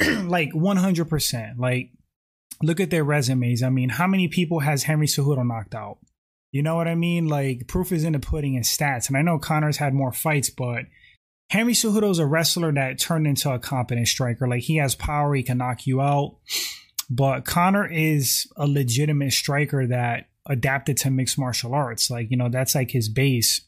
like 0.24 0.52
100%. 0.52 1.58
Like, 1.58 1.90
look 2.62 2.78
at 2.78 2.90
their 2.90 3.02
resumes. 3.02 3.62
I 3.64 3.68
mean, 3.68 3.88
how 3.88 4.06
many 4.06 4.28
people 4.28 4.60
has 4.60 4.84
Henry 4.84 5.08
Cejudo 5.08 5.44
knocked 5.44 5.74
out? 5.74 5.98
You 6.52 6.62
know 6.62 6.76
what 6.76 6.86
I 6.86 6.94
mean? 6.94 7.26
Like, 7.26 7.66
proof 7.66 7.92
is 7.92 8.04
in 8.04 8.12
the 8.12 8.18
pudding 8.18 8.56
and 8.56 8.64
stats. 8.64 9.08
And 9.08 9.16
I 9.16 9.22
know 9.22 9.38
Connors 9.38 9.78
had 9.78 9.94
more 9.94 10.12
fights, 10.12 10.50
but 10.50 10.84
Henry 11.50 11.72
Cejudo's 11.72 12.18
a 12.18 12.26
wrestler 12.26 12.72
that 12.72 12.98
turned 12.98 13.26
into 13.26 13.50
a 13.50 13.58
competent 13.58 14.08
striker. 14.08 14.46
Like, 14.46 14.62
he 14.62 14.76
has 14.76 14.94
power, 14.94 15.34
he 15.34 15.42
can 15.42 15.58
knock 15.58 15.86
you 15.86 16.00
out. 16.00 16.36
But 17.10 17.44
Conor 17.44 17.90
is 17.90 18.46
a 18.56 18.66
legitimate 18.66 19.32
striker 19.32 19.86
that 19.86 20.28
adapted 20.46 20.98
to 20.98 21.10
mixed 21.10 21.38
martial 21.38 21.74
arts. 21.74 22.10
Like, 22.10 22.30
you 22.30 22.36
know, 22.36 22.48
that's 22.48 22.74
like 22.74 22.90
his 22.90 23.08
base 23.08 23.62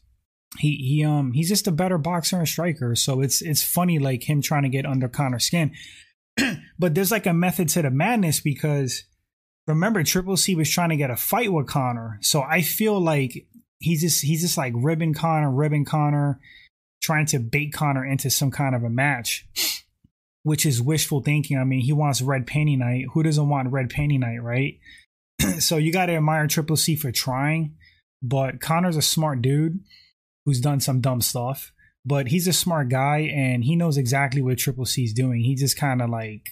he 0.57 0.75
he 0.75 1.03
um 1.03 1.33
he's 1.33 1.49
just 1.49 1.67
a 1.67 1.71
better 1.71 1.97
boxer 1.97 2.37
and 2.37 2.47
striker. 2.47 2.95
So 2.95 3.21
it's 3.21 3.41
it's 3.41 3.63
funny 3.63 3.99
like 3.99 4.29
him 4.29 4.41
trying 4.41 4.63
to 4.63 4.69
get 4.69 4.85
under 4.85 5.07
Conor's 5.07 5.45
skin. 5.45 5.73
but 6.79 6.95
there's 6.95 7.11
like 7.11 7.25
a 7.25 7.33
method 7.33 7.69
to 7.69 7.81
the 7.81 7.89
madness 7.89 8.39
because 8.39 9.03
remember 9.67 10.03
Triple 10.03 10.37
C 10.37 10.55
was 10.55 10.69
trying 10.69 10.89
to 10.89 10.95
get 10.95 11.09
a 11.09 11.15
fight 11.15 11.51
with 11.51 11.67
Conor, 11.67 12.19
So 12.21 12.41
I 12.41 12.61
feel 12.61 12.99
like 12.99 13.47
he's 13.79 14.01
just 14.01 14.23
he's 14.23 14.41
just 14.41 14.57
like 14.57 14.73
ribbing 14.75 15.13
Conor, 15.13 15.51
ribbing 15.51 15.85
Conor, 15.85 16.39
trying 17.01 17.25
to 17.27 17.39
bait 17.39 17.73
Conor 17.73 18.05
into 18.05 18.29
some 18.29 18.51
kind 18.51 18.75
of 18.75 18.83
a 18.83 18.89
match. 18.89 19.47
Which 20.43 20.63
is 20.67 20.79
wishful 20.79 21.21
thinking. 21.21 21.57
I 21.57 21.63
mean, 21.63 21.81
he 21.81 21.91
wants 21.91 22.21
red 22.21 22.45
panty 22.45 22.77
night. 22.77 23.05
Who 23.13 23.23
doesn't 23.23 23.49
want 23.49 23.71
red 23.71 23.89
panty 23.89 24.19
night, 24.19 24.43
right? 24.43 24.77
so 25.59 25.77
you 25.77 25.91
got 25.91 26.05
to 26.05 26.13
admire 26.13 26.45
Triple 26.45 26.75
C 26.75 26.95
for 26.95 27.11
trying, 27.11 27.75
but 28.21 28.61
Conor's 28.61 28.95
a 28.95 29.01
smart 29.01 29.41
dude 29.41 29.79
who's 30.45 30.59
done 30.61 30.79
some 30.79 31.01
dumb 31.01 31.21
stuff, 31.21 31.71
but 32.05 32.27
he's 32.27 32.47
a 32.47 32.53
smart 32.53 32.89
guy 32.89 33.31
and 33.33 33.63
he 33.63 33.75
knows 33.75 33.97
exactly 33.97 34.43
what 34.43 34.59
Triple 34.59 34.85
C's 34.85 35.13
doing. 35.13 35.41
He 35.41 35.55
just 35.55 35.77
kind 35.77 35.99
of 35.99 36.11
like 36.11 36.51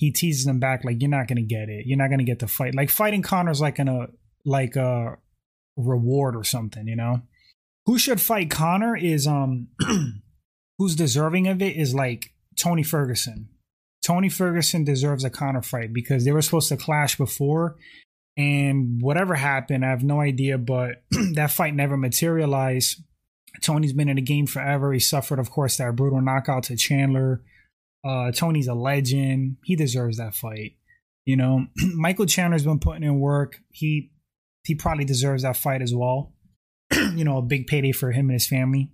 he 0.00 0.10
teases 0.10 0.46
him 0.46 0.58
back 0.58 0.82
like 0.82 0.96
you're 1.00 1.10
not 1.10 1.28
gonna 1.28 1.42
get 1.42 1.68
it. 1.68 1.84
You're 1.86 1.98
not 1.98 2.08
gonna 2.08 2.24
get 2.24 2.38
the 2.38 2.48
fight. 2.48 2.74
Like 2.74 2.88
fighting 2.88 3.20
Conor's 3.20 3.60
like 3.60 3.78
a 3.78 4.08
like 4.46 4.74
a 4.74 5.18
reward 5.76 6.34
or 6.34 6.42
something, 6.42 6.88
you 6.88 6.96
know. 6.96 7.20
Who 7.84 7.98
should 7.98 8.20
fight 8.20 8.50
Conor 8.50 8.96
is 8.96 9.26
um 9.26 9.68
who's 10.78 10.96
deserving 10.96 11.48
of 11.48 11.60
it 11.60 11.76
is 11.76 11.94
like 11.94 12.32
Tony 12.56 12.82
Ferguson. 12.82 13.50
Tony 14.02 14.30
Ferguson 14.30 14.84
deserves 14.84 15.22
a 15.22 15.28
Conor 15.28 15.60
fight 15.60 15.92
because 15.92 16.24
they 16.24 16.32
were 16.32 16.40
supposed 16.40 16.70
to 16.70 16.78
clash 16.78 17.18
before 17.18 17.76
and 18.38 19.02
whatever 19.02 19.34
happened, 19.34 19.84
I 19.84 19.90
have 19.90 20.02
no 20.02 20.20
idea, 20.22 20.56
but 20.56 21.02
that 21.34 21.50
fight 21.50 21.74
never 21.74 21.98
materialized. 21.98 23.02
Tony's 23.60 23.92
been 23.92 24.08
in 24.08 24.16
the 24.16 24.22
game 24.22 24.46
forever. 24.46 24.94
He 24.94 24.98
suffered, 24.98 25.38
of 25.38 25.50
course, 25.50 25.76
that 25.76 25.94
brutal 25.94 26.22
knockout 26.22 26.62
to 26.64 26.76
Chandler. 26.76 27.42
Uh, 28.04 28.32
Tony's 28.32 28.68
a 28.68 28.74
legend. 28.74 29.56
He 29.64 29.76
deserves 29.76 30.18
that 30.18 30.34
fight. 30.34 30.76
You 31.24 31.36
know, 31.36 31.66
Michael 31.94 32.26
Chandler's 32.26 32.64
been 32.64 32.78
putting 32.78 33.02
in 33.02 33.20
work. 33.20 33.60
He 33.70 34.10
he 34.64 34.74
probably 34.74 35.04
deserves 35.04 35.42
that 35.42 35.56
fight 35.56 35.82
as 35.82 35.94
well. 35.94 36.32
you 36.92 37.24
know, 37.24 37.38
a 37.38 37.42
big 37.42 37.66
payday 37.66 37.92
for 37.92 38.12
him 38.12 38.26
and 38.26 38.34
his 38.34 38.48
family. 38.48 38.90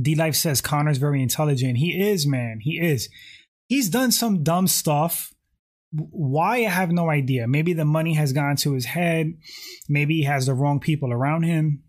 D 0.00 0.14
Life 0.14 0.34
says 0.34 0.60
Conor's 0.60 0.98
very 0.98 1.22
intelligent. 1.22 1.78
He 1.78 2.00
is, 2.00 2.26
man. 2.26 2.58
He 2.60 2.80
is. 2.80 3.08
He's 3.68 3.88
done 3.88 4.10
some 4.10 4.42
dumb 4.42 4.66
stuff. 4.66 5.32
Why 5.92 6.56
I 6.56 6.70
have 6.70 6.90
no 6.90 7.08
idea. 7.08 7.46
Maybe 7.46 7.72
the 7.72 7.84
money 7.84 8.14
has 8.14 8.32
gone 8.32 8.56
to 8.56 8.72
his 8.72 8.84
head. 8.84 9.34
Maybe 9.88 10.16
he 10.16 10.22
has 10.24 10.46
the 10.46 10.54
wrong 10.54 10.80
people 10.80 11.12
around 11.12 11.44
him 11.44 11.84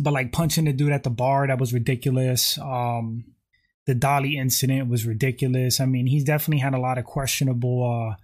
but 0.00 0.12
like 0.12 0.32
punching 0.32 0.64
the 0.64 0.72
dude 0.72 0.92
at 0.92 1.02
the 1.02 1.10
bar 1.10 1.46
that 1.46 1.58
was 1.58 1.72
ridiculous 1.72 2.58
um 2.58 3.24
the 3.86 3.94
dolly 3.94 4.36
incident 4.36 4.88
was 4.88 5.06
ridiculous. 5.06 5.80
I 5.80 5.86
mean 5.86 6.06
he's 6.06 6.24
definitely 6.24 6.60
had 6.60 6.74
a 6.74 6.80
lot 6.80 6.98
of 6.98 7.04
questionable 7.04 8.12
uh 8.12 8.16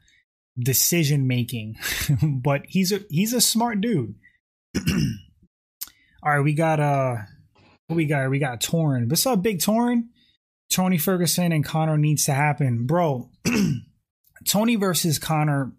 decision 0.59 1.27
making 1.27 1.77
but 2.23 2.63
he's 2.67 2.93
a 2.93 3.01
he's 3.11 3.33
a 3.33 3.41
smart 3.41 3.81
dude. 3.81 4.15
All 6.23 6.37
right 6.37 6.41
we 6.41 6.55
got 6.55 6.81
uh 6.81 7.17
what 7.87 7.97
we 7.97 8.07
got? 8.07 8.31
We 8.31 8.39
got 8.39 8.61
torn. 8.61 9.09
What's 9.09 9.27
up 9.27 9.43
big 9.43 9.61
torn? 9.61 10.11
Tony 10.71 10.99
ferguson 10.99 11.53
and 11.53 11.65
Conor 11.65 11.99
needs 11.99 12.25
to 12.25 12.33
happen. 12.35 12.87
Bro 12.87 13.31
tony 14.49 14.77
versus 14.77 15.19
Conor, 15.19 15.73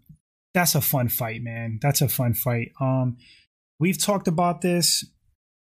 that's 0.54 0.74
a 0.74 0.80
fun 0.80 1.08
fight 1.08 1.42
man. 1.42 1.78
That's 1.82 2.00
a 2.00 2.08
fun 2.08 2.34
fight. 2.34 2.72
Um 2.80 3.16
we've 3.78 3.98
talked 3.98 4.28
about 4.28 4.60
this 4.60 5.04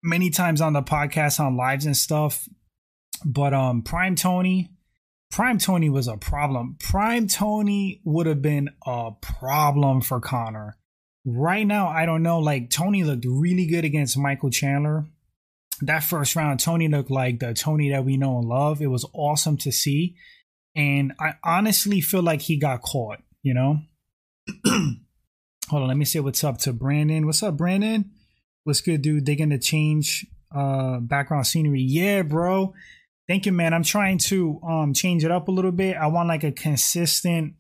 many 0.04 0.30
times 0.30 0.62
on 0.62 0.74
the 0.74 0.84
podcast 0.84 1.40
on 1.40 1.56
lives 1.56 1.86
and 1.86 1.96
stuff. 1.96 2.48
But 3.26 3.54
um 3.54 3.82
Prime 3.82 4.16
Tony, 4.16 4.70
Prime 5.32 5.58
Tony 5.58 5.90
was 5.90 6.08
a 6.08 6.18
problem. 6.18 6.78
Prime 6.80 7.28
Tony 7.28 8.02
would 8.04 8.28
have 8.28 8.42
been 8.42 8.70
a 8.86 9.12
problem 9.22 10.02
for 10.02 10.20
Conor. 10.20 10.78
Right 11.26 11.66
now, 11.66 11.88
I 11.88 12.06
don't 12.06 12.24
know. 12.24 12.40
Like 12.40 12.70
Tony 12.70 13.04
looked 13.04 13.26
really 13.28 13.66
good 13.66 13.86
against 13.86 14.18
Michael 14.18 14.50
Chandler. 14.50 15.06
That 15.82 16.04
first 16.04 16.36
round, 16.36 16.60
Tony 16.60 16.88
looked 16.88 17.10
like 17.10 17.40
the 17.40 17.54
Tony 17.54 17.90
that 17.92 18.06
we 18.06 18.18
know 18.18 18.38
and 18.40 18.48
love. 18.48 18.82
It 18.82 18.88
was 18.88 19.06
awesome 19.14 19.58
to 19.58 19.72
see. 19.72 20.16
And 20.76 21.14
I 21.20 21.34
honestly 21.44 22.02
feel 22.02 22.22
like 22.22 22.42
he 22.42 22.58
got 22.58 22.82
caught, 22.82 23.20
you 23.42 23.54
know? 23.54 23.80
Hold 25.70 25.84
on, 25.84 25.88
let 25.88 25.98
me 25.98 26.06
say 26.06 26.20
what's 26.20 26.44
up 26.44 26.58
to 26.60 26.74
Brandon. 26.74 27.26
What's 27.26 27.44
up, 27.44 27.58
Brandon? 27.58 28.12
What's 28.66 28.82
good, 28.82 29.02
dude? 29.02 29.26
They're 29.26 29.36
gonna 29.36 29.60
change 29.60 30.26
uh 30.54 31.00
background 31.00 31.48
scenery. 31.48 31.82
Yeah, 31.82 32.22
bro. 32.22 32.74
Thank 33.28 33.46
you, 33.46 33.52
man. 33.52 33.74
I'm 33.74 33.84
trying 33.84 34.18
to 34.20 34.60
um 34.68 34.94
change 34.94 35.24
it 35.24 35.32
up 35.32 35.48
a 35.48 35.52
little 35.52 35.72
bit. 35.72 35.96
I 35.96 36.08
want 36.08 36.28
like 36.28 36.44
a 36.44 36.52
consistent, 36.52 37.56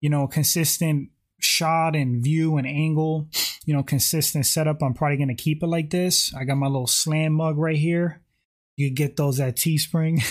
you 0.00 0.10
know, 0.10 0.26
consistent 0.26 1.10
shot 1.40 1.96
and 1.96 2.22
view 2.22 2.56
and 2.56 2.66
angle, 2.66 3.28
you 3.64 3.74
know, 3.74 3.82
consistent 3.82 4.46
setup. 4.46 4.82
I'm 4.82 4.94
probably 4.94 5.16
gonna 5.16 5.34
keep 5.34 5.62
it 5.62 5.66
like 5.66 5.90
this. 5.90 6.34
I 6.34 6.44
got 6.44 6.56
my 6.56 6.66
little 6.66 6.86
slam 6.86 7.34
mug 7.34 7.58
right 7.58 7.76
here. 7.76 8.22
You 8.76 8.90
get 8.90 9.16
those 9.16 9.40
at 9.40 9.56
Teespring. 9.56 10.22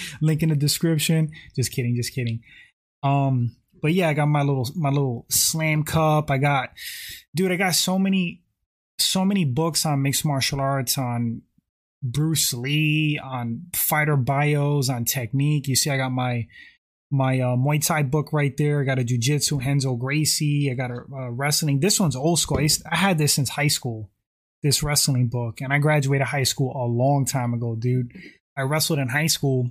Link 0.22 0.42
in 0.42 0.48
the 0.48 0.56
description. 0.56 1.32
Just 1.54 1.72
kidding, 1.72 1.94
just 1.94 2.14
kidding. 2.14 2.40
Um, 3.02 3.56
but 3.82 3.92
yeah, 3.92 4.08
I 4.08 4.14
got 4.14 4.26
my 4.26 4.42
little 4.42 4.68
my 4.74 4.88
little 4.88 5.26
slam 5.28 5.82
cup. 5.82 6.30
I 6.30 6.38
got 6.38 6.70
dude, 7.34 7.52
I 7.52 7.56
got 7.56 7.74
so 7.74 7.98
many 7.98 8.42
so 8.98 9.24
many 9.24 9.44
books 9.44 9.84
on 9.84 10.02
mixed 10.02 10.24
martial 10.24 10.60
arts, 10.60 10.96
on 10.96 11.42
Bruce 12.02 12.52
Lee, 12.52 13.20
on 13.22 13.62
fighter 13.74 14.16
bios, 14.16 14.88
on 14.88 15.04
technique. 15.04 15.68
You 15.68 15.76
see, 15.76 15.90
I 15.90 15.96
got 15.96 16.12
my 16.12 16.46
my 17.10 17.40
uh, 17.40 17.56
Muay 17.56 17.84
Thai 17.84 18.02
book 18.02 18.32
right 18.32 18.56
there. 18.56 18.80
I 18.80 18.84
got 18.84 18.98
a 18.98 19.04
Jiu 19.04 19.18
Jitsu 19.18 19.60
Renzo 19.60 19.94
Gracie. 19.94 20.70
I 20.70 20.74
got 20.74 20.90
a, 20.90 21.04
a 21.14 21.30
wrestling. 21.30 21.80
This 21.80 22.00
one's 22.00 22.16
old 22.16 22.38
school. 22.38 22.58
I, 22.58 22.68
I 22.90 22.96
had 22.96 23.18
this 23.18 23.34
since 23.34 23.50
high 23.50 23.68
school. 23.68 24.10
This 24.62 24.82
wrestling 24.82 25.28
book, 25.28 25.60
and 25.60 25.72
I 25.72 25.78
graduated 25.78 26.26
high 26.26 26.42
school 26.42 26.72
a 26.74 26.88
long 26.88 27.24
time 27.24 27.54
ago, 27.54 27.76
dude. 27.76 28.10
I 28.56 28.62
wrestled 28.62 28.98
in 28.98 29.08
high 29.08 29.26
school, 29.26 29.70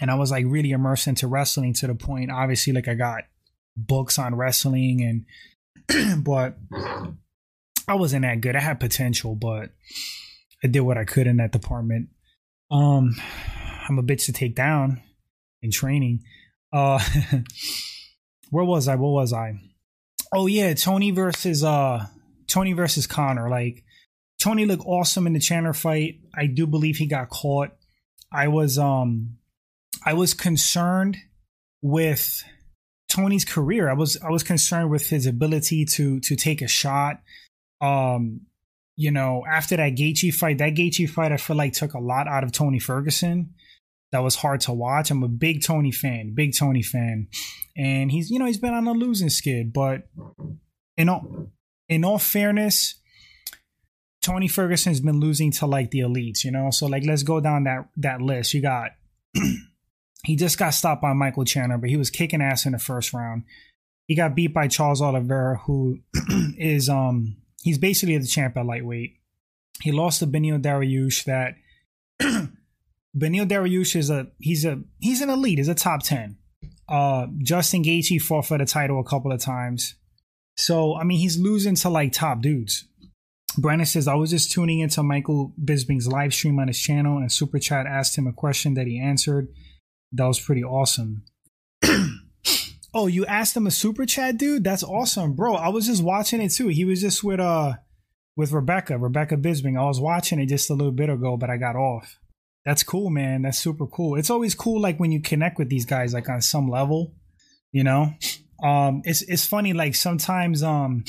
and 0.00 0.10
I 0.10 0.14
was 0.14 0.30
like 0.30 0.44
really 0.46 0.70
immersed 0.70 1.06
into 1.06 1.26
wrestling 1.26 1.72
to 1.74 1.86
the 1.86 1.94
point. 1.94 2.30
Obviously, 2.30 2.72
like 2.72 2.86
I 2.86 2.94
got 2.94 3.24
books 3.76 4.18
on 4.18 4.34
wrestling, 4.34 5.24
and 5.88 6.22
but 6.24 6.58
I 7.88 7.94
wasn't 7.94 8.22
that 8.22 8.40
good. 8.40 8.56
I 8.56 8.60
had 8.60 8.78
potential, 8.78 9.34
but 9.34 9.70
I 10.62 10.68
did 10.68 10.80
what 10.80 10.98
I 10.98 11.04
could 11.04 11.26
in 11.26 11.38
that 11.38 11.52
department. 11.52 12.08
Um, 12.70 13.16
I'm 13.88 13.98
a 13.98 14.02
bitch 14.02 14.26
to 14.26 14.32
take 14.32 14.54
down 14.54 15.00
in 15.62 15.70
training. 15.70 16.22
Uh, 16.72 17.00
where 18.50 18.64
was 18.64 18.88
I? 18.88 18.96
What 18.96 19.10
was 19.10 19.32
I? 19.32 19.54
Oh 20.32 20.46
yeah, 20.46 20.74
Tony 20.74 21.10
versus 21.10 21.64
uh 21.64 22.06
Tony 22.46 22.72
versus 22.72 23.06
Conor. 23.06 23.48
Like 23.48 23.84
Tony 24.40 24.64
looked 24.64 24.84
awesome 24.86 25.26
in 25.26 25.32
the 25.32 25.40
Chandler 25.40 25.72
fight. 25.72 26.20
I 26.34 26.46
do 26.46 26.66
believe 26.66 26.96
he 26.96 27.06
got 27.06 27.30
caught. 27.30 27.70
I 28.32 28.48
was 28.48 28.78
um 28.78 29.38
I 30.04 30.14
was 30.14 30.34
concerned 30.34 31.16
with 31.82 32.42
Tony's 33.08 33.44
career. 33.44 33.90
I 33.90 33.94
was 33.94 34.16
I 34.22 34.30
was 34.30 34.42
concerned 34.42 34.90
with 34.90 35.08
his 35.08 35.26
ability 35.26 35.84
to 35.86 36.20
to 36.20 36.36
take 36.36 36.62
a 36.62 36.68
shot, 36.68 37.20
um, 37.80 38.42
you 39.00 39.10
know, 39.10 39.46
after 39.50 39.78
that 39.78 39.94
Gaethje 39.94 40.34
fight, 40.34 40.58
that 40.58 40.74
Gaethje 40.74 41.08
fight, 41.08 41.32
I 41.32 41.38
feel 41.38 41.56
like 41.56 41.72
took 41.72 41.94
a 41.94 41.98
lot 41.98 42.28
out 42.28 42.44
of 42.44 42.52
Tony 42.52 42.78
Ferguson. 42.78 43.54
That 44.12 44.18
was 44.18 44.36
hard 44.36 44.60
to 44.62 44.74
watch. 44.74 45.10
I'm 45.10 45.22
a 45.22 45.28
big 45.28 45.62
Tony 45.64 45.90
fan, 45.90 46.34
big 46.34 46.54
Tony 46.54 46.82
fan, 46.82 47.28
and 47.74 48.12
he's 48.12 48.30
you 48.30 48.38
know 48.38 48.44
he's 48.44 48.58
been 48.58 48.74
on 48.74 48.86
a 48.86 48.92
losing 48.92 49.30
skid. 49.30 49.72
But 49.72 50.06
in 50.98 51.08
all 51.08 51.50
in 51.88 52.04
all 52.04 52.18
fairness, 52.18 52.96
Tony 54.20 54.48
Ferguson's 54.48 55.00
been 55.00 55.18
losing 55.18 55.50
to 55.52 55.66
like 55.66 55.92
the 55.92 56.00
elites, 56.00 56.44
you 56.44 56.50
know. 56.50 56.70
So 56.70 56.84
like, 56.84 57.04
let's 57.06 57.22
go 57.22 57.40
down 57.40 57.64
that 57.64 57.88
that 57.96 58.20
list. 58.20 58.52
You 58.52 58.60
got 58.60 58.90
he 60.24 60.36
just 60.36 60.58
got 60.58 60.74
stopped 60.74 61.00
by 61.00 61.14
Michael 61.14 61.46
Chandler, 61.46 61.78
but 61.78 61.88
he 61.88 61.96
was 61.96 62.10
kicking 62.10 62.42
ass 62.42 62.66
in 62.66 62.72
the 62.72 62.78
first 62.78 63.14
round. 63.14 63.44
He 64.08 64.14
got 64.14 64.34
beat 64.34 64.52
by 64.52 64.68
Charles 64.68 65.00
Oliveira, 65.00 65.56
who 65.56 66.00
is 66.58 66.90
um 66.90 67.38
he's 67.62 67.78
basically 67.78 68.18
the 68.18 68.26
champ 68.26 68.56
at 68.56 68.66
lightweight. 68.66 69.16
He 69.82 69.92
lost 69.92 70.18
to 70.20 70.26
Beneil 70.26 70.60
Dariush. 70.60 71.24
That 71.24 71.54
Beneil 73.16 73.48
Dariush 73.48 73.96
is 73.96 74.10
a 74.10 74.28
he's 74.38 74.64
a 74.64 74.80
he's 74.98 75.20
an 75.20 75.30
elite. 75.30 75.58
He's 75.58 75.68
a 75.68 75.74
top 75.74 76.02
ten. 76.02 76.36
Uh, 76.88 77.28
Justin 77.38 77.84
Gaethje 77.84 78.20
fought 78.20 78.46
for 78.46 78.58
the 78.58 78.66
title 78.66 78.98
a 79.00 79.04
couple 79.04 79.32
of 79.32 79.40
times. 79.40 79.94
So 80.56 80.96
I 80.96 81.04
mean, 81.04 81.18
he's 81.18 81.38
losing 81.38 81.74
to 81.76 81.88
like 81.88 82.12
top 82.12 82.42
dudes. 82.42 82.86
Brandon 83.58 83.86
says, 83.86 84.06
I 84.06 84.14
was 84.14 84.30
just 84.30 84.52
tuning 84.52 84.78
into 84.78 85.02
Michael 85.02 85.52
Bisping's 85.62 86.06
live 86.06 86.32
stream 86.32 86.58
on 86.60 86.68
his 86.68 86.78
channel, 86.78 87.18
and 87.18 87.32
Super 87.32 87.58
Chat 87.58 87.86
asked 87.86 88.16
him 88.16 88.26
a 88.26 88.32
question 88.32 88.74
that 88.74 88.86
he 88.86 89.00
answered. 89.00 89.48
That 90.12 90.26
was 90.26 90.40
pretty 90.40 90.62
awesome. 90.62 91.24
oh, 92.94 93.06
you 93.06 93.26
asked 93.26 93.56
him 93.56 93.66
a 93.66 93.70
super 93.70 94.06
chat, 94.06 94.36
dude? 94.36 94.64
That's 94.64 94.82
awesome, 94.82 95.34
bro. 95.34 95.54
I 95.54 95.68
was 95.68 95.86
just 95.86 96.02
watching 96.02 96.40
it 96.40 96.50
too. 96.50 96.68
He 96.68 96.84
was 96.84 97.00
just 97.00 97.22
with 97.22 97.40
uh 97.40 97.74
with 98.36 98.52
Rebecca, 98.52 98.98
Rebecca 98.98 99.36
Bisping. 99.36 99.78
I 99.78 99.84
was 99.84 100.00
watching 100.00 100.40
it 100.40 100.46
just 100.46 100.70
a 100.70 100.74
little 100.74 100.92
bit 100.92 101.10
ago, 101.10 101.36
but 101.36 101.50
I 101.50 101.56
got 101.56 101.76
off. 101.76 102.18
That's 102.64 102.82
cool, 102.82 103.10
man. 103.10 103.42
That's 103.42 103.58
super 103.58 103.86
cool. 103.86 104.16
It's 104.16 104.30
always 104.30 104.54
cool 104.54 104.80
like 104.80 104.98
when 104.98 105.12
you 105.12 105.20
connect 105.20 105.58
with 105.58 105.68
these 105.68 105.86
guys 105.86 106.12
like 106.12 106.28
on 106.28 106.40
some 106.40 106.68
level, 106.68 107.14
you 107.72 107.84
know? 107.84 108.14
Um 108.62 109.02
it's 109.04 109.22
it's 109.22 109.46
funny 109.46 109.72
like 109.72 109.94
sometimes 109.94 110.62
um 110.62 111.04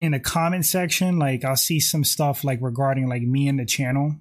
in 0.00 0.12
the 0.12 0.20
comment 0.20 0.64
section, 0.64 1.18
like 1.18 1.44
I'll 1.44 1.56
see 1.56 1.80
some 1.80 2.04
stuff 2.04 2.44
like 2.44 2.60
regarding 2.62 3.08
like 3.08 3.22
me 3.22 3.48
and 3.48 3.58
the 3.58 3.66
channel. 3.66 4.16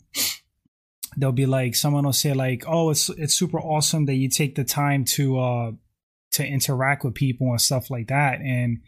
They'll 1.16 1.32
be 1.32 1.46
like 1.46 1.75
someone 1.75 2.06
will 2.06 2.13
say 2.13 2.34
like, 2.34 2.63
"Oh, 2.68 2.92
it's 2.92 3.10
it's 3.10 3.34
super 3.34 3.60
awesome 3.60 4.06
that 4.06 4.16
you 4.16 4.30
take 4.30 4.56
the 4.56 4.63
time 4.63 5.04
to 5.16 5.39
uh 5.39 5.72
to 6.38 6.46
interact 6.46 7.03
with 7.03 7.15
people 7.15 7.51
and 7.51 7.62
stuff 7.62 7.89
like 7.89 8.08
that." 8.08 8.39
And 8.41 8.79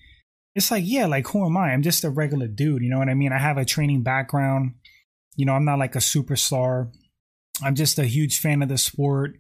it's 0.55 0.71
like, 0.71 0.83
yeah, 0.85 1.05
like 1.05 1.27
who 1.27 1.45
am 1.45 1.57
I? 1.57 1.71
I'm 1.71 1.83
just 1.83 2.03
a 2.03 2.09
regular 2.09 2.47
dude, 2.47 2.81
you 2.81 2.89
know 2.89 2.99
what 2.99 3.09
I 3.09 3.13
mean? 3.13 3.31
I 3.31 3.37
have 3.37 3.57
a 3.57 3.65
training 3.65 4.03
background. 4.03 4.75
You 5.35 5.45
know, 5.45 5.53
I'm 5.53 5.65
not 5.65 5.79
like 5.79 5.95
a 5.95 5.99
superstar. 5.99 6.91
I'm 7.63 7.75
just 7.75 7.99
a 7.99 8.05
huge 8.05 8.39
fan 8.39 8.61
of 8.61 8.69
the 8.69 8.77
sport. 8.77 9.35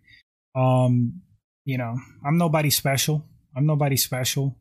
Um, 0.55 1.21
you 1.65 1.77
know, 1.77 1.95
I'm 2.25 2.37
nobody 2.37 2.69
special. 2.69 3.25
I'm 3.55 3.65
nobody 3.65 3.97
special. 3.97 4.57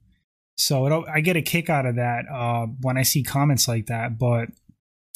So 0.57 1.05
I 1.07 1.21
get 1.21 1.37
a 1.37 1.43
kick 1.43 1.71
out 1.71 1.87
of 1.87 1.97
that 1.97 2.25
uh, 2.33 2.67
when 2.81 2.99
I 2.99 3.03
see 3.03 3.23
comments 3.23 3.69
like 3.69 3.87
that. 3.87 4.19
But 4.19 4.49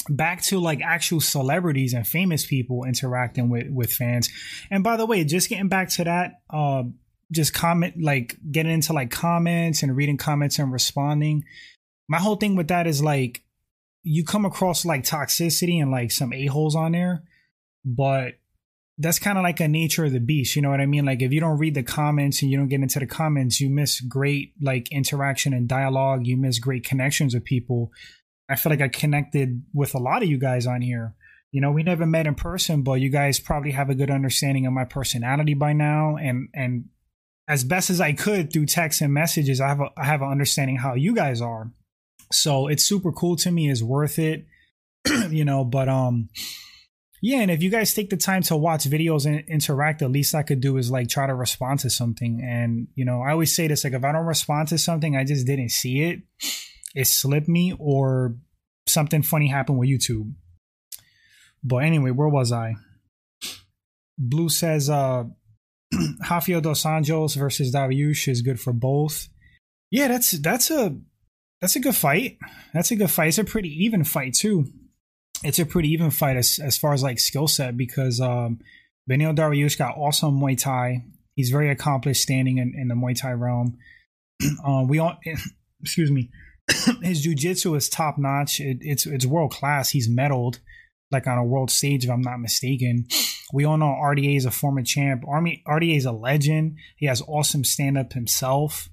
back 0.09 0.43
to 0.43 0.61
like 0.61 0.81
actual 0.83 1.21
celebrities 1.21 1.93
and 1.93 2.07
famous 2.07 2.47
people 2.47 2.85
interacting 2.85 3.49
with 3.49 3.67
with 3.71 3.93
fans. 3.93 4.29
And 4.71 4.85
by 4.85 4.97
the 4.97 5.07
way, 5.07 5.25
just 5.25 5.49
getting 5.49 5.69
back 5.69 5.89
to 5.91 6.05
that, 6.05 6.35
uh, 6.51 6.85
just 7.33 7.55
comment 7.55 8.01
like 8.01 8.37
getting 8.51 8.73
into 8.73 8.93
like 8.93 9.11
comments 9.11 9.83
and 9.83 9.97
reading 9.97 10.19
comments 10.19 10.59
and 10.59 10.73
responding. 10.73 11.45
My 12.09 12.19
whole 12.19 12.37
thing 12.37 12.57
with 12.57 12.69
that 12.69 12.87
is 12.87 13.03
like 13.03 13.43
you 14.03 14.25
come 14.25 14.45
across 14.45 14.85
like 14.85 15.03
toxicity 15.03 15.81
and 15.81 15.91
like 15.91 16.11
some 16.11 16.33
a 16.33 16.47
holes 16.47 16.77
on 16.77 16.93
there, 16.93 17.25
but 17.85 18.35
that's 18.99 19.19
kind 19.19 19.39
of 19.39 19.43
like 19.43 19.61
a 19.61 19.69
nature 19.69 20.05
of 20.05 20.13
the 20.13 20.21
beast. 20.21 20.55
You 20.55 20.63
know 20.63 20.71
what 20.71 20.81
I 20.81 20.87
mean? 20.87 21.05
Like 21.05 21.23
if 21.23 21.33
you 21.33 21.41
don't 21.41 21.59
read 21.59 21.75
the 21.75 21.83
comments 21.83 22.43
and 22.43 22.51
you 22.51 22.59
don't 22.59 22.69
get 22.69 22.83
into 22.83 22.99
the 22.99 23.07
comments, 23.07 23.61
you 23.61 23.71
miss 23.71 24.01
great 24.01 24.53
like 24.61 24.93
interaction 24.93 25.55
and 25.55 25.67
dialogue. 25.67 26.27
You 26.27 26.37
miss 26.37 26.59
great 26.59 26.85
connections 26.85 27.35
with 27.35 27.45
people. 27.45 27.91
I 28.49 28.57
feel 28.57 28.71
like 28.71 28.83
I 28.83 28.89
connected 28.89 29.63
with 29.73 29.95
a 29.95 29.99
lot 29.99 30.23
of 30.23 30.29
you 30.29 30.39
guys 30.39 30.67
on 30.67 30.83
here. 30.83 31.15
You 31.53 31.61
know, 31.61 31.71
we 31.71 31.83
never 31.83 32.07
met 32.07 32.27
in 32.27 32.35
person, 32.35 32.83
but 32.83 33.01
you 33.01 33.11
guys 33.11 33.41
probably 33.41 33.73
have 33.73 33.91
a 33.91 33.95
good 33.95 34.11
understanding 34.11 34.67
of 34.67 34.73
my 34.73 34.85
personality 34.85 35.55
by 35.55 35.73
now. 35.73 36.17
And 36.17 36.49
and 36.55 36.85
as 37.53 37.65
best 37.65 37.91
as 37.91 38.01
I 38.01 38.15
could 38.15 38.51
through 38.51 38.65
text 38.65 39.03
and 39.03 39.13
messages, 39.13 39.61
I 39.61 39.69
have 39.69 39.81
a, 39.81 39.91
I 39.95 40.07
have 40.07 40.23
an 40.23 40.31
understanding 40.31 40.77
how 40.77 40.95
you 40.95 41.15
guys 41.15 41.43
are. 41.43 41.71
So 42.33 42.67
it's 42.67 42.83
super 42.83 43.13
cool 43.13 43.37
to 43.37 43.51
me. 43.51 43.71
It's 43.71 43.83
worth 43.83 44.19
it. 44.19 44.47
you 45.31 45.45
know, 45.45 45.63
but 45.63 45.87
um 45.89 46.31
yeah, 47.21 47.41
and 47.41 47.51
if 47.51 47.63
you 47.63 47.69
guys 47.69 47.93
take 47.93 48.09
the 48.09 48.17
time 48.17 48.43
to 48.45 48.57
watch 48.57 48.85
videos 48.85 49.27
and 49.27 49.45
interact, 49.49 49.99
the 49.99 50.09
least 50.09 50.35
I 50.35 50.43
could 50.43 50.61
do 50.61 50.79
is 50.79 50.91
like 50.91 51.09
try 51.09 51.27
to 51.27 51.35
respond 51.35 51.81
to 51.81 51.91
something. 51.91 52.41
And 52.43 52.89
you 52.95 53.05
know, 53.05 53.21
I 53.21 53.33
always 53.33 53.55
say 53.55 53.69
this: 53.69 53.85
like 53.85 53.93
if 53.93 54.03
I 54.03 54.13
don't 54.13 54.25
respond 54.27 54.69
to 54.69 54.79
something, 54.79 55.15
I 55.15 55.25
just 55.25 55.47
didn't 55.47 55.71
see 55.71 56.03
it, 56.03 56.23
it 56.95 57.07
slipped 57.07 57.49
me, 57.49 57.75
or 57.79 58.37
something 58.89 59.23
funny 59.23 59.49
happened 59.49 59.79
with 59.79 59.91
YouTube. 59.91 60.33
But 61.63 61.85
anyway, 61.85 62.11
where 62.13 62.29
was 62.29 62.51
I? 62.51 62.75
Blue 64.19 64.49
says 64.49 64.89
uh 64.89 65.25
Rafael 66.31 66.61
dos 66.61 66.85
Anjos 66.85 67.37
versus 67.37 67.75
Dariush 67.75 68.29
is 68.29 68.43
good 68.43 68.61
for 68.61 68.73
both. 68.73 69.29
Yeah, 69.91 70.09
that's 70.09 70.33
that's 70.33 70.71
a 70.71 70.97
that's 71.61 71.77
a 71.77 71.81
good 71.81 71.97
fight. 71.97 72.39
That's 72.73 72.91
a 72.91 72.97
good 72.97 73.11
fight. 73.11 73.29
It's 73.29 73.39
a 73.39 73.45
pretty 73.45 73.85
even 73.85 74.05
fight 74.05 74.35
too 74.35 74.67
it's 75.43 75.59
a 75.59 75.67
pretty 75.67 75.89
even 75.91 76.11
fight 76.11 76.37
as, 76.37 76.59
as 76.63 76.79
far 76.79 76.93
as 76.93 77.03
like 77.03 77.19
skill 77.19 77.49
set 77.49 77.77
because 77.77 78.21
um, 78.21 78.61
Beneil 79.11 79.37
Dariush 79.37 79.79
got 79.79 79.97
awesome 79.97 80.41
Muay 80.41 80.59
Thai. 80.59 81.05
He's 81.35 81.51
very 81.51 81.71
accomplished 81.71 82.23
standing 82.23 82.59
in, 82.59 82.75
in 82.77 82.89
the 82.89 82.95
Muay 82.95 83.19
Thai 83.19 83.33
realm. 83.33 83.79
um, 84.65 84.89
we 84.89 84.99
all, 84.99 85.19
excuse 85.81 86.11
me, 86.11 86.31
his 87.03 87.27
jujitsu 87.27 87.77
is 87.77 87.89
top 87.89 88.19
notch. 88.19 88.61
It, 88.61 88.79
it's 88.81 89.07
it's 89.07 89.27
world 89.27 89.51
class. 89.51 89.91
He's 89.91 90.09
medaled 90.09 90.59
like 91.13 91.27
on 91.27 91.39
a 91.39 91.45
world 91.45 91.71
stage, 91.71 92.05
if 92.05 92.11
I'm 92.11 92.23
not 92.23 92.41
mistaken. 92.41 93.07
We 93.53 93.65
all 93.65 93.77
know 93.77 93.99
RDA 94.03 94.37
is 94.37 94.47
a 94.47 94.51
former 94.51 94.83
champ. 94.83 95.25
Army 95.29 95.63
RDA 95.67 95.97
is 95.97 96.07
a 96.07 96.13
legend. 96.13 96.79
He 96.97 97.07
has 97.07 97.23
awesome 97.27 97.65
stand 97.65 97.99
up 97.99 98.15
himself. 98.15 98.89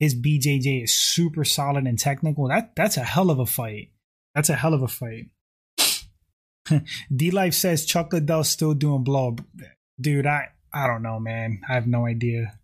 His 0.00 0.14
BJJ 0.14 0.82
is 0.82 0.94
super 0.94 1.44
solid 1.44 1.86
and 1.86 1.98
technical. 1.98 2.48
That 2.48 2.74
that's 2.74 2.96
a 2.96 3.04
hell 3.04 3.30
of 3.30 3.38
a 3.38 3.46
fight. 3.46 3.92
That's 4.34 4.50
a 4.50 4.56
hell 4.56 4.74
of 4.74 4.82
a 4.82 4.88
fight. 4.88 5.30
D 7.14 7.30
Life 7.30 7.54
says 7.54 7.86
Chuck 7.86 8.12
Liddell 8.12 8.44
still 8.44 8.74
doing 8.74 9.04
blow. 9.04 9.36
Dude, 10.00 10.26
I 10.26 10.48
I 10.74 10.86
don't 10.86 11.02
know, 11.02 11.20
man. 11.20 11.60
I 11.68 11.74
have 11.74 11.86
no 11.86 12.06
idea. 12.06 12.58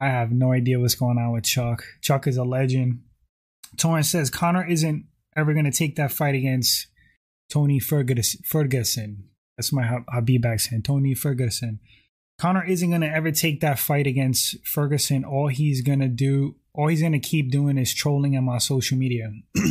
I 0.00 0.06
have 0.06 0.30
no 0.30 0.52
idea 0.52 0.78
what's 0.78 0.94
going 0.94 1.18
on 1.18 1.32
with 1.32 1.44
Chuck. 1.44 1.84
Chuck 2.00 2.26
is 2.26 2.36
a 2.36 2.44
legend. 2.44 3.02
Torrance 3.76 4.10
says 4.10 4.30
Conor 4.30 4.66
isn't 4.66 5.06
ever 5.36 5.52
going 5.52 5.64
to 5.64 5.76
take 5.76 5.96
that 5.96 6.12
fight 6.12 6.34
against 6.34 6.86
Tony 7.48 7.78
Ferguson. 7.80 9.24
That's 9.56 9.72
my 9.72 10.02
Khabib 10.14 10.44
accent. 10.44 10.84
Tony 10.84 11.14
Ferguson. 11.14 11.80
Conor 12.38 12.64
isn't 12.64 12.88
going 12.88 13.00
to 13.00 13.08
ever 13.08 13.32
take 13.32 13.60
that 13.60 13.78
fight 13.78 14.06
against 14.06 14.64
Ferguson. 14.64 15.24
All 15.24 15.48
he's 15.48 15.82
going 15.82 15.98
to 15.98 16.08
do, 16.08 16.54
all 16.72 16.86
he's 16.86 17.00
going 17.00 17.12
to 17.12 17.18
keep 17.18 17.50
doing 17.50 17.78
is 17.78 17.92
trolling 17.92 18.34
him 18.34 18.48
on 18.48 18.54
my 18.54 18.58
social 18.58 18.96
media. 18.96 19.32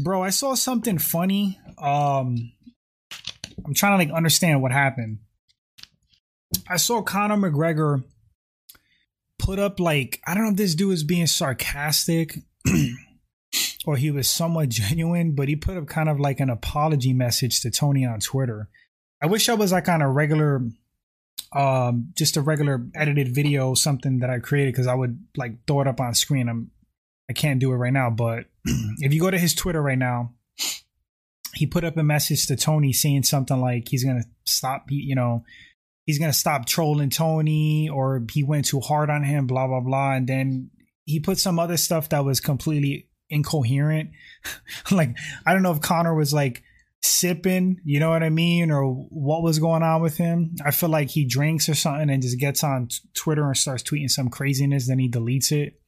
Bro, 0.00 0.22
I 0.22 0.30
saw 0.30 0.54
something 0.54 0.98
funny. 0.98 1.60
Um 1.78 2.52
I'm 3.64 3.74
trying 3.74 3.92
to 3.92 4.04
like 4.04 4.16
understand 4.16 4.62
what 4.62 4.72
happened. 4.72 5.18
I 6.68 6.76
saw 6.76 7.02
Conor 7.02 7.36
McGregor 7.36 8.02
put 9.38 9.58
up 9.58 9.78
like 9.78 10.20
I 10.26 10.34
don't 10.34 10.44
know 10.44 10.50
if 10.50 10.56
this 10.56 10.74
dude 10.74 10.94
is 10.94 11.04
being 11.04 11.26
sarcastic 11.26 12.38
or 13.86 13.96
he 13.96 14.10
was 14.10 14.28
somewhat 14.28 14.68
genuine, 14.70 15.34
but 15.34 15.48
he 15.48 15.56
put 15.56 15.76
up 15.76 15.86
kind 15.86 16.08
of 16.08 16.20
like 16.20 16.40
an 16.40 16.50
apology 16.50 17.12
message 17.12 17.60
to 17.60 17.70
Tony 17.70 18.04
on 18.04 18.20
Twitter. 18.20 18.68
I 19.22 19.26
wish 19.26 19.48
I 19.48 19.54
was 19.54 19.72
like 19.72 19.88
on 19.88 20.02
a 20.02 20.10
regular 20.10 20.62
um 21.54 22.12
just 22.16 22.38
a 22.38 22.40
regular 22.40 22.86
edited 22.94 23.34
video 23.34 23.74
something 23.74 24.20
that 24.20 24.30
I 24.30 24.38
created 24.38 24.72
because 24.72 24.86
I 24.86 24.94
would 24.94 25.22
like 25.36 25.66
throw 25.66 25.82
it 25.82 25.86
up 25.86 26.00
on 26.00 26.14
screen. 26.14 26.48
I'm 26.48 26.70
I 27.28 27.34
can't 27.34 27.60
do 27.60 27.72
it 27.72 27.76
right 27.76 27.92
now, 27.92 28.10
but 28.10 28.46
if 28.64 29.14
you 29.14 29.20
go 29.20 29.30
to 29.30 29.38
his 29.38 29.54
Twitter 29.54 29.80
right 29.80 29.98
now, 29.98 30.34
he 31.54 31.66
put 31.66 31.84
up 31.84 31.96
a 31.96 32.02
message 32.02 32.46
to 32.46 32.56
Tony 32.56 32.92
saying 32.92 33.24
something 33.24 33.60
like 33.60 33.88
he's 33.88 34.04
gonna 34.04 34.24
stop, 34.44 34.86
you 34.88 35.14
know, 35.14 35.44
he's 36.04 36.18
gonna 36.18 36.32
stop 36.32 36.66
trolling 36.66 37.10
Tony 37.10 37.88
or 37.88 38.24
he 38.32 38.42
went 38.42 38.66
too 38.66 38.80
hard 38.80 39.10
on 39.10 39.22
him, 39.24 39.46
blah 39.46 39.66
blah 39.66 39.80
blah, 39.80 40.12
and 40.12 40.26
then 40.26 40.70
he 41.04 41.20
put 41.20 41.38
some 41.38 41.58
other 41.58 41.76
stuff 41.76 42.08
that 42.08 42.24
was 42.24 42.40
completely 42.40 43.08
incoherent. 43.32 44.10
like 44.90 45.16
I 45.46 45.52
don't 45.52 45.62
know 45.62 45.72
if 45.72 45.80
Conor 45.80 46.14
was 46.14 46.32
like 46.32 46.62
sipping, 47.02 47.80
you 47.84 47.98
know 47.98 48.10
what 48.10 48.22
I 48.22 48.30
mean, 48.30 48.70
or 48.70 48.84
what 48.84 49.42
was 49.42 49.58
going 49.58 49.82
on 49.82 50.02
with 50.02 50.16
him. 50.16 50.54
I 50.64 50.70
feel 50.70 50.88
like 50.88 51.10
he 51.10 51.24
drinks 51.24 51.68
or 51.68 51.74
something 51.74 52.10
and 52.10 52.22
just 52.22 52.38
gets 52.38 52.62
on 52.62 52.88
Twitter 53.14 53.44
and 53.44 53.56
starts 53.56 53.82
tweeting 53.82 54.10
some 54.10 54.28
craziness, 54.28 54.86
then 54.86 54.98
he 54.98 55.10
deletes 55.10 55.50
it 55.50 55.78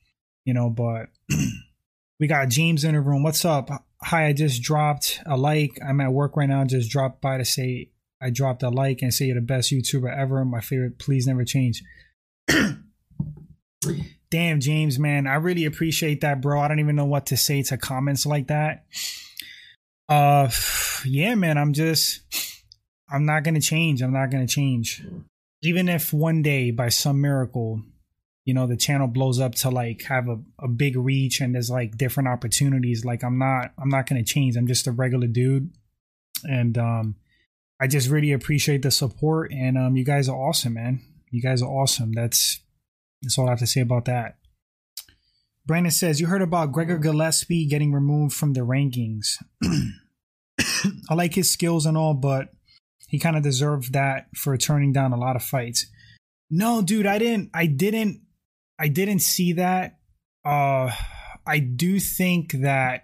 you 0.44 0.54
know, 0.54 0.70
but 0.70 1.06
we 2.20 2.26
got 2.26 2.48
James 2.48 2.84
in 2.84 2.94
the 2.94 3.00
room. 3.00 3.22
What's 3.22 3.44
up? 3.44 3.70
Hi, 4.02 4.26
I 4.26 4.32
just 4.32 4.62
dropped 4.62 5.20
a 5.26 5.36
like. 5.36 5.78
I'm 5.86 6.00
at 6.00 6.12
work 6.12 6.36
right 6.36 6.48
now. 6.48 6.64
Just 6.64 6.90
dropped 6.90 7.20
by 7.20 7.38
to 7.38 7.44
say 7.44 7.90
I 8.20 8.30
dropped 8.30 8.62
a 8.62 8.68
like 8.68 9.02
and 9.02 9.12
say 9.12 9.26
you're 9.26 9.34
the 9.36 9.40
best 9.40 9.72
YouTuber 9.72 10.16
ever. 10.16 10.44
My 10.44 10.60
favorite. 10.60 10.98
Please 10.98 11.26
never 11.26 11.44
change. 11.44 11.82
Damn, 14.34 14.58
James, 14.58 14.98
man. 14.98 15.28
I 15.28 15.36
really 15.36 15.64
appreciate 15.64 16.22
that, 16.22 16.40
bro. 16.40 16.60
I 16.60 16.66
don't 16.66 16.80
even 16.80 16.96
know 16.96 17.04
what 17.04 17.26
to 17.26 17.36
say 17.36 17.62
to 17.62 17.76
comments 17.76 18.26
like 18.26 18.48
that. 18.48 18.84
Uh, 20.08 20.50
yeah, 21.04 21.36
man. 21.36 21.56
I'm 21.56 21.72
just, 21.72 22.20
I'm 23.08 23.26
not 23.26 23.44
to 23.54 23.60
change. 23.60 24.02
I'm 24.02 24.12
not 24.12 24.32
to 24.32 24.52
change. 24.52 25.06
Even 25.62 25.88
if 25.88 26.12
one 26.12 26.42
day, 26.42 26.72
by 26.72 26.88
some 26.88 27.20
miracle, 27.20 27.80
you 28.44 28.54
know 28.54 28.66
the 28.66 28.76
channel 28.76 29.06
blows 29.06 29.38
up 29.38 29.54
to 29.54 29.70
like 29.70 30.02
have 30.02 30.28
a, 30.28 30.38
a 30.58 30.66
big 30.66 30.96
reach 30.96 31.40
and 31.40 31.54
there's 31.54 31.70
like 31.70 31.96
different 31.96 32.28
opportunities 32.28 33.02
like 33.02 33.24
i'm 33.24 33.38
not 33.38 33.72
i'm 33.78 33.88
not 33.88 34.06
gonna 34.06 34.22
change 34.22 34.54
i'm 34.54 34.66
just 34.66 34.86
a 34.86 34.92
regular 34.92 35.26
dude 35.26 35.70
and 36.44 36.76
um, 36.76 37.16
I 37.80 37.86
just 37.86 38.08
really 38.08 38.32
appreciate 38.32 38.82
the 38.82 38.90
support. 38.90 39.52
And 39.52 39.76
um, 39.76 39.96
you 39.96 40.04
guys 40.04 40.28
are 40.28 40.36
awesome, 40.36 40.74
man. 40.74 41.00
You 41.30 41.42
guys 41.42 41.62
are 41.62 41.68
awesome. 41.68 42.12
That's 42.12 42.60
that's 43.24 43.38
all 43.38 43.46
I 43.46 43.50
have 43.50 43.58
to 43.60 43.66
say 43.66 43.80
about 43.80 44.04
that. 44.04 44.36
Brandon 45.66 45.90
says, 45.90 46.20
You 46.20 46.26
heard 46.26 46.42
about 46.42 46.72
Gregor 46.72 46.98
Gillespie 46.98 47.66
getting 47.66 47.92
removed 47.92 48.34
from 48.34 48.52
the 48.52 48.60
rankings. 48.60 49.36
I 51.10 51.14
like 51.14 51.34
his 51.34 51.50
skills 51.50 51.86
and 51.86 51.96
all, 51.96 52.14
but 52.14 52.50
he 53.08 53.18
kind 53.18 53.36
of 53.36 53.42
deserved 53.42 53.92
that 53.92 54.26
for 54.36 54.56
turning 54.56 54.92
down 54.92 55.12
a 55.12 55.18
lot 55.18 55.36
of 55.36 55.42
fights. 55.42 55.86
No, 56.50 56.82
dude, 56.82 57.06
I 57.06 57.18
didn't 57.18 57.50
I 57.54 57.66
didn't 57.66 58.20
I 58.78 58.88
didn't 58.88 59.20
see 59.20 59.54
that. 59.54 59.98
Uh 60.44 60.90
I 61.46 61.58
do 61.58 61.98
think 61.98 62.52
that 62.52 63.02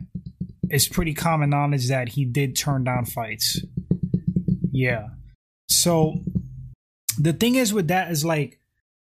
it's 0.68 0.88
pretty 0.88 1.14
common 1.14 1.50
knowledge 1.50 1.88
that 1.88 2.10
he 2.10 2.24
did 2.24 2.56
turn 2.56 2.84
down 2.84 3.04
fights. 3.06 3.60
Yeah. 4.70 5.08
So 5.68 6.14
the 7.18 7.32
thing 7.32 7.56
is 7.56 7.72
with 7.72 7.88
that 7.88 8.10
is 8.10 8.24
like 8.24 8.59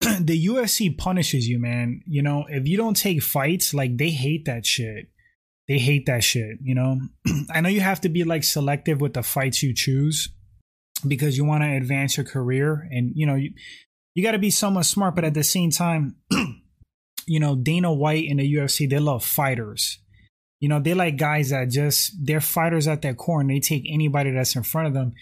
the 0.22 0.48
UFC 0.48 0.96
punishes 0.98 1.48
you, 1.48 1.60
man. 1.60 2.02
You 2.06 2.22
know, 2.22 2.46
if 2.50 2.68
you 2.68 2.78
don't 2.78 2.96
take 2.96 3.24
fights, 3.24 3.74
like 3.74 3.98
they 3.98 4.10
hate 4.10 4.46
that 4.46 4.66
shit. 4.66 5.10
They 5.68 5.80
hate 5.80 6.06
that 6.06 6.24
shit, 6.24 6.60
you 6.62 6.76
know? 6.76 7.00
I 7.52 7.62
know 7.62 7.70
you 7.70 7.82
have 7.82 8.02
to 8.02 8.10
be 8.10 8.24
like 8.24 8.44
selective 8.44 9.02
with 9.02 9.14
the 9.14 9.24
fights 9.24 9.62
you 9.62 9.74
choose 9.74 10.30
because 11.06 11.38
you 11.38 11.46
want 11.46 11.64
to 11.64 11.76
advance 11.76 12.18
your 12.18 12.26
career 12.26 12.88
and 12.92 13.12
you 13.16 13.26
know, 13.26 13.36
you 13.36 13.52
you 14.16 14.24
got 14.24 14.32
to 14.32 14.40
be 14.40 14.50
somewhat 14.50 14.86
smart, 14.88 15.14
but 15.14 15.26
at 15.26 15.36
the 15.36 15.44
same 15.44 15.70
time, 15.70 16.16
you 17.28 17.40
know, 17.40 17.56
Dana 17.56 17.94
White 17.94 18.28
and 18.28 18.40
the 18.40 18.52
UFC, 18.52 18.90
they 18.90 18.98
love 18.98 19.24
fighters. 19.24 20.00
You 20.60 20.70
know, 20.70 20.80
they 20.80 20.96
like 20.96 21.18
guys 21.18 21.52
that 21.52 21.70
just 21.70 22.14
they're 22.20 22.42
fighters 22.42 22.88
at 22.88 23.04
their 23.04 23.14
core 23.14 23.42
and 23.42 23.50
they 23.50 23.60
take 23.60 23.84
anybody 23.88 24.32
that's 24.32 24.56
in 24.56 24.64
front 24.64 24.88
of 24.88 24.96
them. 24.96 25.14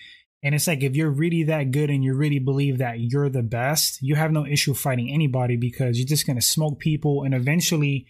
And 0.45 0.53
it's 0.53 0.67
like 0.67 0.84
if 0.84 0.95
you're 0.95 1.10
really 1.10 1.41
that 1.45 1.71
good 1.71 1.89
and 1.89 2.03
you 2.03 2.13
really 2.13 2.38
believe 2.38 2.77
that 2.77 2.99
you're 2.99 3.29
the 3.29 3.41
best, 3.41 3.99
you 4.03 4.13
have 4.13 4.31
no 4.31 4.45
issue 4.45 4.75
fighting 4.75 5.10
anybody 5.10 5.55
because 5.55 5.97
you're 5.97 6.08
just 6.08 6.27
gonna 6.27 6.39
smoke 6.39 6.77
people 6.79 7.23
and 7.23 7.34
eventually 7.34 8.05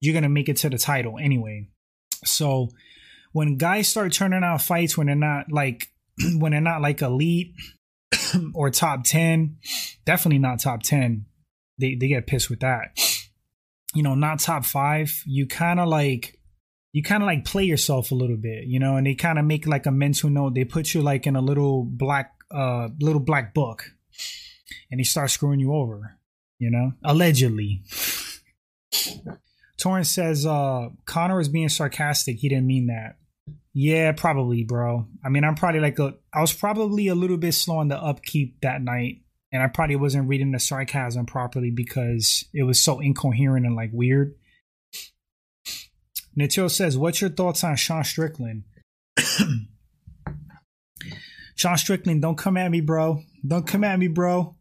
you're 0.00 0.14
gonna 0.14 0.28
make 0.28 0.48
it 0.48 0.56
to 0.58 0.70
the 0.70 0.78
title 0.78 1.18
anyway. 1.18 1.66
So 2.24 2.68
when 3.32 3.56
guys 3.56 3.88
start 3.88 4.12
turning 4.12 4.44
out 4.44 4.62
fights 4.62 4.96
when 4.96 5.08
they're 5.08 5.16
not 5.16 5.50
like 5.50 5.88
when 6.38 6.52
they're 6.52 6.60
not 6.60 6.80
like 6.80 7.02
elite 7.02 7.54
or 8.54 8.70
top 8.70 9.02
10, 9.02 9.56
definitely 10.04 10.38
not 10.38 10.60
top 10.60 10.84
10, 10.84 11.26
they, 11.80 11.96
they 11.96 12.06
get 12.06 12.28
pissed 12.28 12.50
with 12.50 12.60
that. 12.60 12.96
You 13.94 14.04
know, 14.04 14.14
not 14.14 14.38
top 14.38 14.64
five, 14.64 15.24
you 15.26 15.48
kind 15.48 15.80
of 15.80 15.88
like 15.88 16.38
you 16.92 17.02
kind 17.02 17.22
of 17.22 17.26
like 17.26 17.44
play 17.44 17.64
yourself 17.64 18.10
a 18.10 18.14
little 18.14 18.36
bit, 18.36 18.64
you 18.64 18.80
know, 18.80 18.96
and 18.96 19.06
they 19.06 19.14
kind 19.14 19.38
of 19.38 19.44
make 19.44 19.66
like 19.66 19.86
a 19.86 19.90
mental 19.90 20.28
note. 20.28 20.54
They 20.54 20.64
put 20.64 20.92
you 20.92 21.02
like 21.02 21.26
in 21.26 21.36
a 21.36 21.40
little 21.40 21.84
black, 21.84 22.32
uh, 22.50 22.88
little 23.00 23.20
black 23.20 23.54
book, 23.54 23.84
and 24.90 24.98
they 24.98 25.04
start 25.04 25.30
screwing 25.30 25.60
you 25.60 25.74
over, 25.74 26.18
you 26.58 26.70
know, 26.70 26.92
allegedly. 27.04 27.82
Torrance 29.78 30.10
says, 30.10 30.44
uh, 30.44 30.90
Conor 31.06 31.38
was 31.38 31.48
being 31.48 31.70
sarcastic. 31.70 32.38
He 32.38 32.48
didn't 32.48 32.66
mean 32.66 32.88
that. 32.88 33.16
Yeah, 33.72 34.12
probably, 34.12 34.64
bro. 34.64 35.06
I 35.24 35.28
mean, 35.28 35.44
I'm 35.44 35.54
probably 35.54 35.80
like 35.80 35.98
a, 35.98 36.14
I 36.34 36.40
was 36.40 36.52
probably 36.52 37.08
a 37.08 37.14
little 37.14 37.36
bit 37.36 37.54
slow 37.54 37.78
on 37.78 37.88
the 37.88 37.96
upkeep 37.96 38.60
that 38.60 38.82
night. 38.82 39.22
And 39.52 39.62
I 39.62 39.68
probably 39.68 39.96
wasn't 39.96 40.28
reading 40.28 40.52
the 40.52 40.60
sarcasm 40.60 41.26
properly 41.26 41.70
because 41.70 42.44
it 42.54 42.62
was 42.62 42.82
so 42.82 43.00
incoherent 43.00 43.66
and 43.66 43.74
like 43.74 43.90
weird. 43.92 44.34
Nicho 46.38 46.70
says, 46.70 46.96
What's 46.96 47.20
your 47.20 47.30
thoughts 47.30 47.64
on 47.64 47.76
Sean 47.76 48.04
Strickland? 48.04 48.64
Sean 51.56 51.76
Strickland, 51.76 52.22
don't 52.22 52.38
come 52.38 52.56
at 52.56 52.70
me, 52.70 52.80
bro. 52.80 53.22
Don't 53.46 53.66
come 53.66 53.84
at 53.84 53.98
me, 53.98 54.08
bro. 54.08 54.56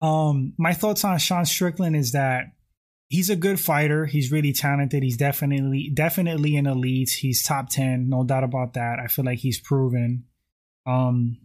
Um, 0.00 0.54
my 0.56 0.72
thoughts 0.72 1.04
on 1.04 1.18
Sean 1.18 1.44
Strickland 1.44 1.96
is 1.96 2.12
that 2.12 2.44
he's 3.08 3.30
a 3.30 3.36
good 3.36 3.58
fighter. 3.58 4.06
He's 4.06 4.30
really 4.30 4.52
talented. 4.52 5.02
He's 5.02 5.16
definitely 5.16 5.90
definitely 5.92 6.56
an 6.56 6.66
elite. 6.66 7.10
He's 7.10 7.42
top 7.42 7.68
ten, 7.68 8.08
no 8.08 8.24
doubt 8.24 8.44
about 8.44 8.74
that. 8.74 8.98
I 8.98 9.08
feel 9.08 9.24
like 9.24 9.38
he's 9.38 9.60
proven. 9.60 10.24
Um, 10.86 11.38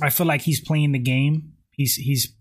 I 0.00 0.10
feel 0.10 0.26
like 0.26 0.42
he's 0.42 0.60
playing 0.60 0.92
the 0.92 0.98
game. 0.98 1.54
He's 1.72 1.96
he's 1.96 2.32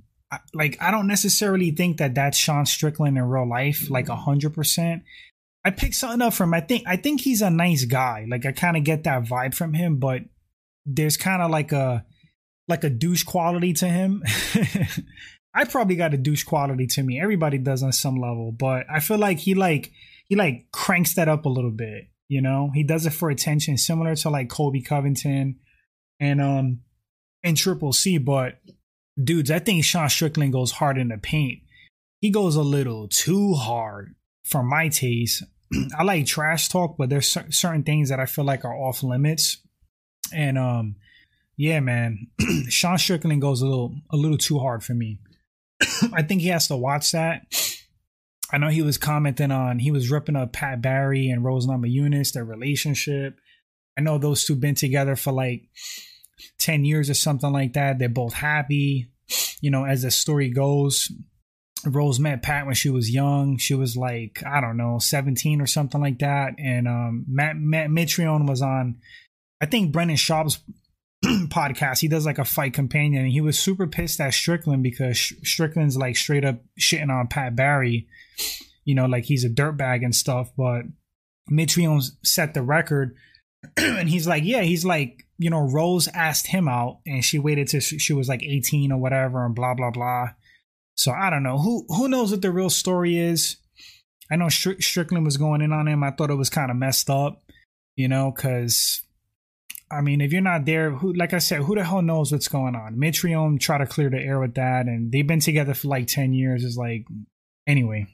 like 0.54 0.78
I 0.82 0.92
don't 0.92 1.08
necessarily 1.08 1.72
think 1.72 1.98
that 1.98 2.16
that's 2.16 2.38
Sean 2.38 2.66
Strickland 2.66 3.18
in 3.18 3.24
real 3.24 3.48
life, 3.48 3.90
like 3.90 4.10
a 4.10 4.16
hundred 4.16 4.54
percent. 4.54 5.04
I 5.66 5.72
picked 5.72 5.96
something 5.96 6.22
up 6.22 6.34
from. 6.34 6.54
I 6.54 6.62
think 6.62 6.84
I 6.88 6.96
think 6.96 7.22
he's 7.22 7.42
a 7.42 7.50
nice 7.50 7.86
guy. 7.86 8.26
Like 8.30 8.46
I 8.46 8.52
kind 8.52 8.78
of 8.78 8.84
get 8.84 9.04
that 9.04 9.24
vibe 9.24 9.54
from 9.54 9.74
him, 9.74 9.98
but 9.98 10.22
there's 10.86 11.18
kind 11.18 11.42
of 11.42 11.52
like 11.52 11.72
a 11.72 12.06
like 12.68 12.84
a 12.84 12.90
douche 12.90 13.24
quality 13.24 13.74
to 13.74 13.88
him. 13.88 14.24
I 15.54 15.66
probably 15.66 15.96
got 15.96 16.14
a 16.14 16.18
douche 16.18 16.44
quality 16.44 16.88
to 16.88 17.04
me. 17.04 17.20
Everybody 17.20 17.58
does 17.58 17.84
on 17.84 17.92
some 17.92 18.16
level, 18.16 18.52
but 18.52 18.86
I 18.90 19.00
feel 19.00 19.18
like 19.18 19.40
he 19.40 19.54
like 19.54 19.92
he 20.28 20.36
like 20.36 20.68
cranks 20.72 21.16
that 21.16 21.28
up 21.28 21.46
a 21.46 21.50
little 21.50 21.72
bit. 21.72 22.06
You 22.30 22.42
know, 22.42 22.72
he 22.74 22.84
does 22.84 23.06
it 23.06 23.14
for 23.14 23.30
attention, 23.30 23.78
similar 23.78 24.16
to 24.16 24.30
like 24.30 24.50
Colby 24.50 24.82
Covington 24.82 25.60
and 26.20 26.42
um 26.42 26.82
and 27.44 27.58
Triple 27.58 27.92
C. 27.92 28.18
But 28.18 28.60
dudes, 29.22 29.52
I 29.52 29.60
think 29.60 29.84
Sean 29.84 30.08
Strickland 30.08 30.54
goes 30.54 30.72
hard 30.72 30.98
in 30.98 31.10
the 31.10 31.18
paint. 31.18 31.64
He 32.22 32.30
goes 32.30 32.56
a 32.56 32.62
little 32.62 33.08
too 33.08 33.56
hard 33.56 34.16
for 34.50 34.64
my 34.64 34.90
taste. 34.90 35.44
I 35.98 36.04
like 36.04 36.26
trash 36.26 36.70
talk, 36.70 36.98
but 36.98 37.10
there's 37.10 37.38
certain 37.50 37.84
things 37.84 38.10
that 38.10 38.20
I 38.20 38.26
feel 38.26 38.46
like 38.46 38.66
are 38.66 38.76
off 38.76 39.04
limits. 39.04 39.58
And 40.34 40.58
um, 40.58 40.96
yeah, 41.58 41.80
man, 41.80 42.28
Sean 42.70 42.98
Strickland 42.98 43.42
goes 43.42 43.62
a 43.62 43.68
little 43.68 43.96
a 44.12 44.18
little 44.18 44.38
too 44.38 44.60
hard 44.60 44.84
for 44.84 44.94
me. 44.94 45.20
I 46.14 46.24
think 46.24 46.42
he 46.42 46.48
has 46.50 46.68
to 46.68 46.78
watch 46.78 47.12
that. 47.12 47.44
I 48.52 48.58
know 48.58 48.70
he 48.70 48.82
was 48.82 48.98
commenting 48.98 49.52
on 49.52 49.80
he 49.80 49.92
was 49.92 50.10
ripping 50.10 50.36
up 50.36 50.54
Pat 50.54 50.82
Barry 50.82 51.30
and 51.30 51.44
Rose 51.44 51.68
Namajunas, 51.68 52.34
their 52.34 52.46
relationship. 52.46 53.40
I 53.98 54.02
know 54.02 54.18
those 54.18 54.46
two 54.46 54.56
been 54.56 54.76
together 54.76 55.16
for 55.16 55.32
like 55.32 55.64
10 56.60 56.86
years 56.86 57.10
or 57.10 57.14
something 57.14 57.52
like 57.52 57.74
that. 57.74 58.00
They're 58.00 58.10
both 58.10 58.34
happy. 58.34 59.12
You 59.62 59.72
know, 59.72 59.86
as 59.86 60.04
the 60.04 60.12
story 60.12 60.50
goes, 60.50 61.12
Rose 61.86 62.20
met 62.20 62.42
Pat 62.42 62.66
when 62.66 62.76
she 62.76 62.90
was 62.90 63.10
young. 63.10 63.58
She 63.58 63.74
was 63.74 63.96
like, 63.96 64.44
I 64.46 64.60
don't 64.60 64.78
know, 64.78 65.00
17 65.00 65.62
or 65.62 65.68
something 65.68 66.02
like 66.02 66.20
that. 66.20 66.56
And 66.60 66.88
um, 66.88 67.26
Matt, 67.28 67.56
Matt 67.58 67.90
Mitrione 67.90 68.48
was 68.48 68.62
on, 68.62 68.98
I 69.62 69.66
think, 69.66 69.92
Brendan 69.92 70.18
Schaub's 70.18 70.60
podcast. 71.26 72.00
He 72.00 72.08
does 72.08 72.26
like 72.26 72.38
a 72.38 72.46
fight 72.46 72.74
companion. 72.74 73.24
And 73.24 73.32
he 73.32 73.42
was 73.42 73.58
super 73.58 73.88
pissed 73.88 74.20
at 74.20 74.34
Strickland 74.34 74.84
because 74.84 75.18
Strickland's 75.44 75.98
like 75.98 76.18
straight 76.18 76.44
up 76.44 76.62
shitting 76.80 77.10
on 77.10 77.28
Pat 77.28 77.56
Barry, 77.56 78.08
you 78.84 78.96
know, 78.96 79.06
like 79.06 79.26
he's 79.26 79.46
a 79.46 79.50
dirtbag 79.50 80.04
and 80.04 80.14
stuff. 80.14 80.52
But 80.58 80.84
Mitrione 81.50 82.04
set 82.24 82.54
the 82.54 82.62
record. 82.62 83.16
and 83.78 84.10
he's 84.10 84.28
like, 84.28 84.44
yeah, 84.44 84.62
he's 84.62 84.84
like, 84.84 85.26
you 85.38 85.50
know, 85.50 85.62
Rose 85.62 86.10
asked 86.14 86.48
him 86.48 86.68
out 86.68 87.00
and 87.06 87.24
she 87.24 87.40
waited 87.40 87.70
till 87.70 87.80
she 87.80 88.12
was 88.12 88.28
like 88.28 88.44
18 88.44 88.92
or 88.92 89.00
whatever 89.00 89.46
and 89.46 89.56
blah, 89.56 89.74
blah, 89.74 89.92
blah 89.92 90.32
so 91.00 91.14
I 91.14 91.30
don't 91.30 91.44
know 91.44 91.58
who 91.58 91.86
who 91.88 92.10
knows 92.10 92.32
what 92.32 92.42
the 92.42 92.52
real 92.52 92.70
story 92.70 93.18
is. 93.18 93.56
I 94.30 94.36
know 94.36 94.50
Str- 94.50 94.82
Strickland 94.82 95.24
was 95.24 95.38
going 95.38 95.62
in 95.62 95.72
on 95.72 95.88
him. 95.88 96.04
I 96.04 96.12
thought 96.12 96.30
it 96.30 96.36
was 96.36 96.50
kind 96.50 96.70
of 96.70 96.76
messed 96.76 97.10
up, 97.10 97.42
you 97.96 98.10
know, 98.10 98.34
because 98.36 99.02
I 99.90 100.02
mean, 100.02 100.20
if 100.20 100.34
you're 100.34 100.42
not 100.42 100.66
there, 100.66 100.92
who 100.92 101.14
like 101.14 101.34
I 101.34 101.38
said, 101.38 101.62
who 101.62 101.76
the 101.76 101.86
hell 101.86 102.02
knows 102.02 102.34
what's 102.34 102.50
going 102.50 102.76
on? 102.76 102.98
Mitrione 102.98 103.62
try 103.62 103.78
to 103.78 103.88
clear 103.88 104.10
the 104.10 104.20
air 104.20 104.42
with 104.42 104.56
that, 104.56 104.88
and 104.88 105.10
they've 105.10 105.26
been 105.26 105.40
together 105.40 105.74
for 105.74 105.88
like 105.88 106.08
ten 106.08 106.34
years. 106.34 106.66
Is 106.66 106.76
like 106.76 107.06
anyway. 107.66 108.08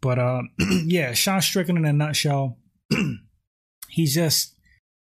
But 0.00 0.18
uh, 0.18 0.42
yeah, 0.84 1.12
Sean 1.12 1.40
Strickland 1.40 1.78
in 1.78 1.84
a 1.84 1.92
nutshell. 1.92 2.58
he's 3.88 4.16
just 4.16 4.56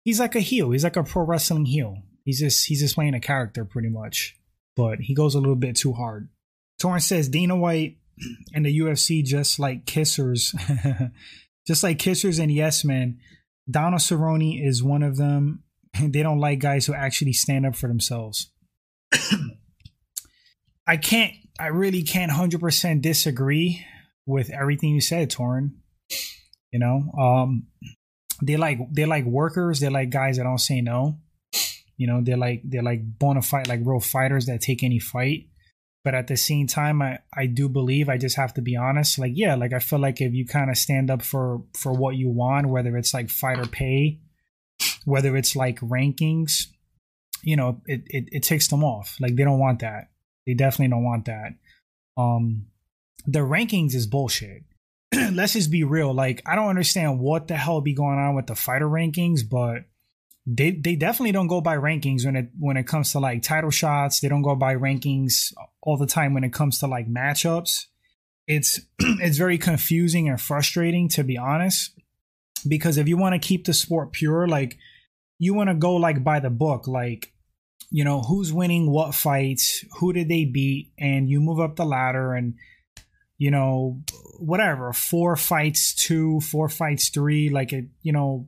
he's 0.05 0.21
like 0.21 0.35
a 0.35 0.39
heel. 0.39 0.71
He's 0.71 0.85
like 0.85 0.95
a 0.95 1.03
pro 1.03 1.23
wrestling 1.23 1.65
heel. 1.65 1.97
He's 2.23 2.39
just 2.39 2.65
he's 2.65 2.79
just 2.79 2.95
playing 2.95 3.13
a 3.13 3.19
character 3.19 3.65
pretty 3.65 3.89
much 3.89 4.37
but 4.75 4.99
he 4.99 5.13
goes 5.13 5.35
a 5.35 5.39
little 5.39 5.55
bit 5.55 5.75
too 5.75 5.93
hard. 5.93 6.29
Torrance 6.79 7.05
says 7.05 7.29
Dana 7.29 7.55
White 7.55 7.97
and 8.53 8.65
the 8.65 8.79
UFC 8.79 9.23
just 9.23 9.59
like 9.59 9.85
kissers, 9.85 10.53
just 11.67 11.83
like 11.83 11.97
kissers 11.99 12.39
and 12.39 12.51
yes 12.51 12.83
men. 12.83 13.19
Donald 13.69 14.01
Cerrone 14.01 14.61
is 14.61 14.83
one 14.83 15.03
of 15.03 15.17
them. 15.17 15.63
They 15.99 16.23
don't 16.23 16.39
like 16.39 16.57
guys 16.57 16.87
who 16.87 16.95
actually 16.95 17.33
stand 17.33 17.67
up 17.67 17.75
for 17.75 17.87
themselves. 17.87 18.49
I 20.87 20.97
can't, 20.97 21.33
I 21.59 21.67
really 21.67 22.01
can't 22.01 22.31
100% 22.31 22.99
disagree 22.99 23.85
with 24.25 24.49
everything 24.49 24.89
you 24.89 25.01
said, 25.01 25.29
Torn. 25.29 25.75
You 26.71 26.79
know, 26.79 27.11
um, 27.15 27.67
they 28.41 28.57
like 28.57 28.79
they 28.91 29.05
like 29.05 29.25
workers. 29.25 29.79
They 29.79 29.89
like 29.89 30.09
guys 30.09 30.37
that 30.37 30.43
don't 30.43 30.57
say 30.57 30.81
no. 30.81 31.19
You 32.03 32.07
know, 32.07 32.19
they're 32.21 32.35
like 32.35 32.59
they're 32.65 32.83
like 32.83 32.99
bona 33.17 33.41
fide 33.41 33.69
like 33.69 33.79
real 33.81 34.01
fighters 34.01 34.47
that 34.47 34.59
take 34.59 34.83
any 34.83 34.99
fight. 34.99 35.47
But 36.03 36.15
at 36.15 36.27
the 36.27 36.35
same 36.35 36.67
time, 36.67 37.01
I 37.01 37.19
I 37.33 37.45
do 37.45 37.69
believe 37.69 38.09
I 38.09 38.17
just 38.17 38.35
have 38.35 38.53
to 38.55 38.61
be 38.61 38.75
honest. 38.75 39.17
Like 39.17 39.31
yeah, 39.35 39.55
like 39.55 39.71
I 39.71 39.79
feel 39.79 39.99
like 39.99 40.19
if 40.19 40.33
you 40.33 40.45
kind 40.45 40.69
of 40.69 40.75
stand 40.75 41.09
up 41.09 41.21
for 41.21 41.63
for 41.73 41.93
what 41.93 42.17
you 42.17 42.27
want, 42.27 42.67
whether 42.67 42.97
it's 42.97 43.13
like 43.13 43.29
fight 43.29 43.57
or 43.57 43.67
pay, 43.67 44.19
whether 45.05 45.37
it's 45.37 45.55
like 45.55 45.79
rankings, 45.79 46.65
you 47.41 47.55
know, 47.55 47.79
it, 47.85 48.01
it, 48.07 48.25
it 48.33 48.43
takes 48.43 48.67
them 48.67 48.83
off. 48.83 49.15
Like 49.21 49.37
they 49.37 49.45
don't 49.45 49.59
want 49.59 49.79
that. 49.79 50.09
They 50.45 50.55
definitely 50.55 50.89
don't 50.89 51.05
want 51.05 51.23
that. 51.27 51.53
Um, 52.17 52.65
the 53.25 53.39
rankings 53.39 53.95
is 53.95 54.07
bullshit. 54.07 54.63
Let's 55.31 55.53
just 55.53 55.71
be 55.71 55.85
real. 55.85 56.13
Like 56.13 56.41
I 56.45 56.55
don't 56.55 56.67
understand 56.67 57.21
what 57.21 57.47
the 57.47 57.55
hell 57.55 57.79
be 57.79 57.93
going 57.93 58.19
on 58.19 58.35
with 58.35 58.47
the 58.47 58.55
fighter 58.55 58.89
rankings, 58.89 59.39
but 59.49 59.85
they 60.45 60.71
they 60.71 60.95
definitely 60.95 61.31
don't 61.31 61.47
go 61.47 61.61
by 61.61 61.77
rankings 61.77 62.25
when 62.25 62.35
it 62.35 62.49
when 62.59 62.77
it 62.77 62.85
comes 62.85 63.11
to 63.11 63.19
like 63.19 63.41
title 63.41 63.69
shots. 63.69 64.19
They 64.19 64.27
don't 64.27 64.41
go 64.41 64.55
by 64.55 64.75
rankings 64.75 65.53
all 65.81 65.97
the 65.97 66.05
time 66.05 66.33
when 66.33 66.43
it 66.43 66.53
comes 66.53 66.79
to 66.79 66.87
like 66.87 67.07
matchups. 67.07 67.85
It's 68.47 68.81
it's 68.99 69.37
very 69.37 69.57
confusing 69.57 70.27
and 70.27 70.39
frustrating 70.39 71.07
to 71.09 71.23
be 71.23 71.37
honest. 71.37 71.97
Because 72.67 72.97
if 72.97 73.07
you 73.07 73.17
want 73.17 73.33
to 73.33 73.45
keep 73.45 73.65
the 73.65 73.73
sport 73.73 74.11
pure, 74.11 74.47
like 74.47 74.77
you 75.39 75.53
want 75.53 75.69
to 75.69 75.75
go 75.75 75.95
like 75.95 76.23
by 76.23 76.39
the 76.39 76.49
book, 76.49 76.87
like 76.87 77.31
you 77.89 78.03
know 78.03 78.21
who's 78.21 78.51
winning 78.51 78.91
what 78.91 79.15
fights, 79.15 79.85
who 79.99 80.11
did 80.11 80.27
they 80.27 80.43
beat, 80.43 80.91
and 80.97 81.29
you 81.29 81.39
move 81.39 81.61
up 81.61 81.77
the 81.77 81.85
ladder 81.85 82.33
and 82.33 82.55
you 83.37 83.49
know 83.49 84.01
whatever 84.39 84.91
four 84.91 85.37
fights 85.37 85.93
two, 85.93 86.41
four 86.41 86.67
fights 86.67 87.09
three, 87.09 87.49
like 87.49 87.71
it 87.71 87.85
you 88.01 88.11
know 88.11 88.47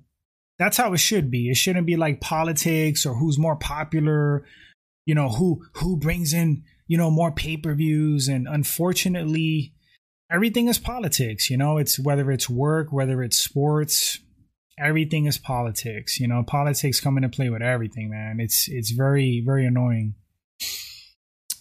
that's 0.58 0.78
how 0.78 0.94
it 0.94 0.98
should 0.98 1.30
be. 1.30 1.50
It 1.50 1.58
shouldn't 1.58 1.86
be 1.88 1.96
like 1.96 2.22
politics 2.22 3.06
or 3.06 3.16
who's 3.16 3.38
more 3.38 3.56
popular, 3.56 4.46
you 5.06 5.16
know, 5.16 5.30
who 5.30 5.66
who 5.74 5.98
brings 5.98 6.34
in, 6.34 6.64
you 6.88 6.98
know, 6.98 7.12
more 7.12 7.32
pay-per-views 7.32 8.28
and 8.28 8.48
unfortunately 8.48 9.74
everything 10.32 10.68
is 10.68 10.80
politics, 10.80 11.50
you 11.50 11.58
know, 11.58 11.78
it's 11.78 12.00
whether 12.00 12.32
it's 12.32 12.50
work, 12.50 12.92
whether 12.92 13.22
it's 13.22 13.38
sports, 13.38 14.20
everything 14.80 15.26
is 15.26 15.38
politics, 15.38 16.20
you 16.20 16.28
know, 16.28 16.44
politics 16.44 17.00
come 17.00 17.18
into 17.18 17.30
play 17.30 17.50
with 17.50 17.62
everything, 17.62 18.10
man. 18.10 18.40
It's 18.40 18.68
it's 18.70 18.92
very 18.92 19.44
very 19.46 19.66
annoying. 19.66 20.16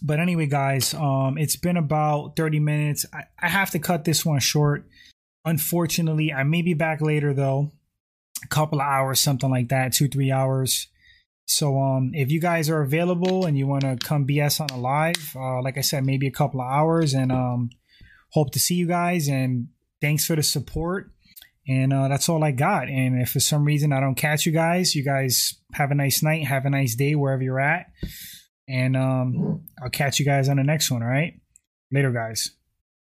But 0.03 0.21
anyway, 0.21 0.47
guys, 0.47 0.95
um 0.95 1.37
it's 1.37 1.57
been 1.57 1.77
about 1.77 2.37
30 2.37 2.61
minutes. 2.61 3.07
I, 3.13 3.25
I 3.43 3.49
have 3.49 3.71
to 3.71 3.81
cut 3.81 4.05
this 4.05 4.25
one 4.25 4.41
short. 4.41 4.87
Unfortunately, 5.45 6.33
I 6.33 6.45
may 6.45 6.63
be 6.63 6.75
back 6.75 7.01
later 7.01 7.35
though 7.35 7.73
a 8.45 8.49
couple 8.49 8.81
of 8.81 8.87
hours, 8.87 9.21
something 9.21 9.51
like 9.51 9.69
that, 9.69 9.93
two, 9.93 10.09
three 10.09 10.31
hours. 10.31 10.89
So 11.47 11.79
um, 11.79 12.13
if 12.15 12.31
you 12.31 12.41
guys 12.41 12.71
are 12.71 12.83
available 12.83 13.45
and 13.45 13.57
you 13.59 13.67
want 13.67 13.83
to 13.83 13.97
come 13.97 14.27
BS 14.27 14.61
on 14.61 14.71
a 14.71 14.81
live, 14.81 15.35
uh, 15.37 15.61
like 15.63 15.77
I 15.77 15.83
said, 15.83 16.05
maybe 16.05 16.27
a 16.27 16.33
couple 16.33 16.61
of 16.61 16.67
hours, 16.67 17.13
and 17.15 17.31
um, 17.31 17.71
hope 18.31 18.53
to 18.53 18.59
see 18.59 18.75
you 18.75 18.87
guys. 18.87 19.29
And 19.29 19.69
thanks 20.01 20.25
for 20.25 20.37
the 20.37 20.43
support. 20.43 21.11
And 21.67 21.93
uh, 21.93 22.09
that's 22.09 22.29
all 22.29 22.45
I 22.45 22.51
got. 22.51 22.89
And 22.89 23.21
if 23.21 23.31
for 23.31 23.41
some 23.41 23.65
reason 23.65 23.93
I 23.93 24.01
don't 24.01 24.15
catch 24.15 24.45
you 24.45 24.53
guys, 24.53 24.95
you 24.95 25.03
guys 25.03 25.55
have 25.73 25.91
a 25.91 25.95
nice 25.95 26.23
night, 26.23 26.47
have 26.47 26.67
a 26.67 26.71
nice 26.71 26.95
day 26.95 27.15
wherever 27.15 27.43
you're 27.43 27.61
at. 27.61 27.87
And 28.69 28.97
um, 28.97 29.65
I'll 29.83 29.91
catch 29.91 30.19
you 30.19 30.27
guys 30.27 30.49
on 30.49 30.57
the 30.57 30.63
next 30.63 30.91
one. 30.91 31.03
All 31.03 31.09
right, 31.09 31.41
later, 31.91 32.13
guys. 32.13 32.51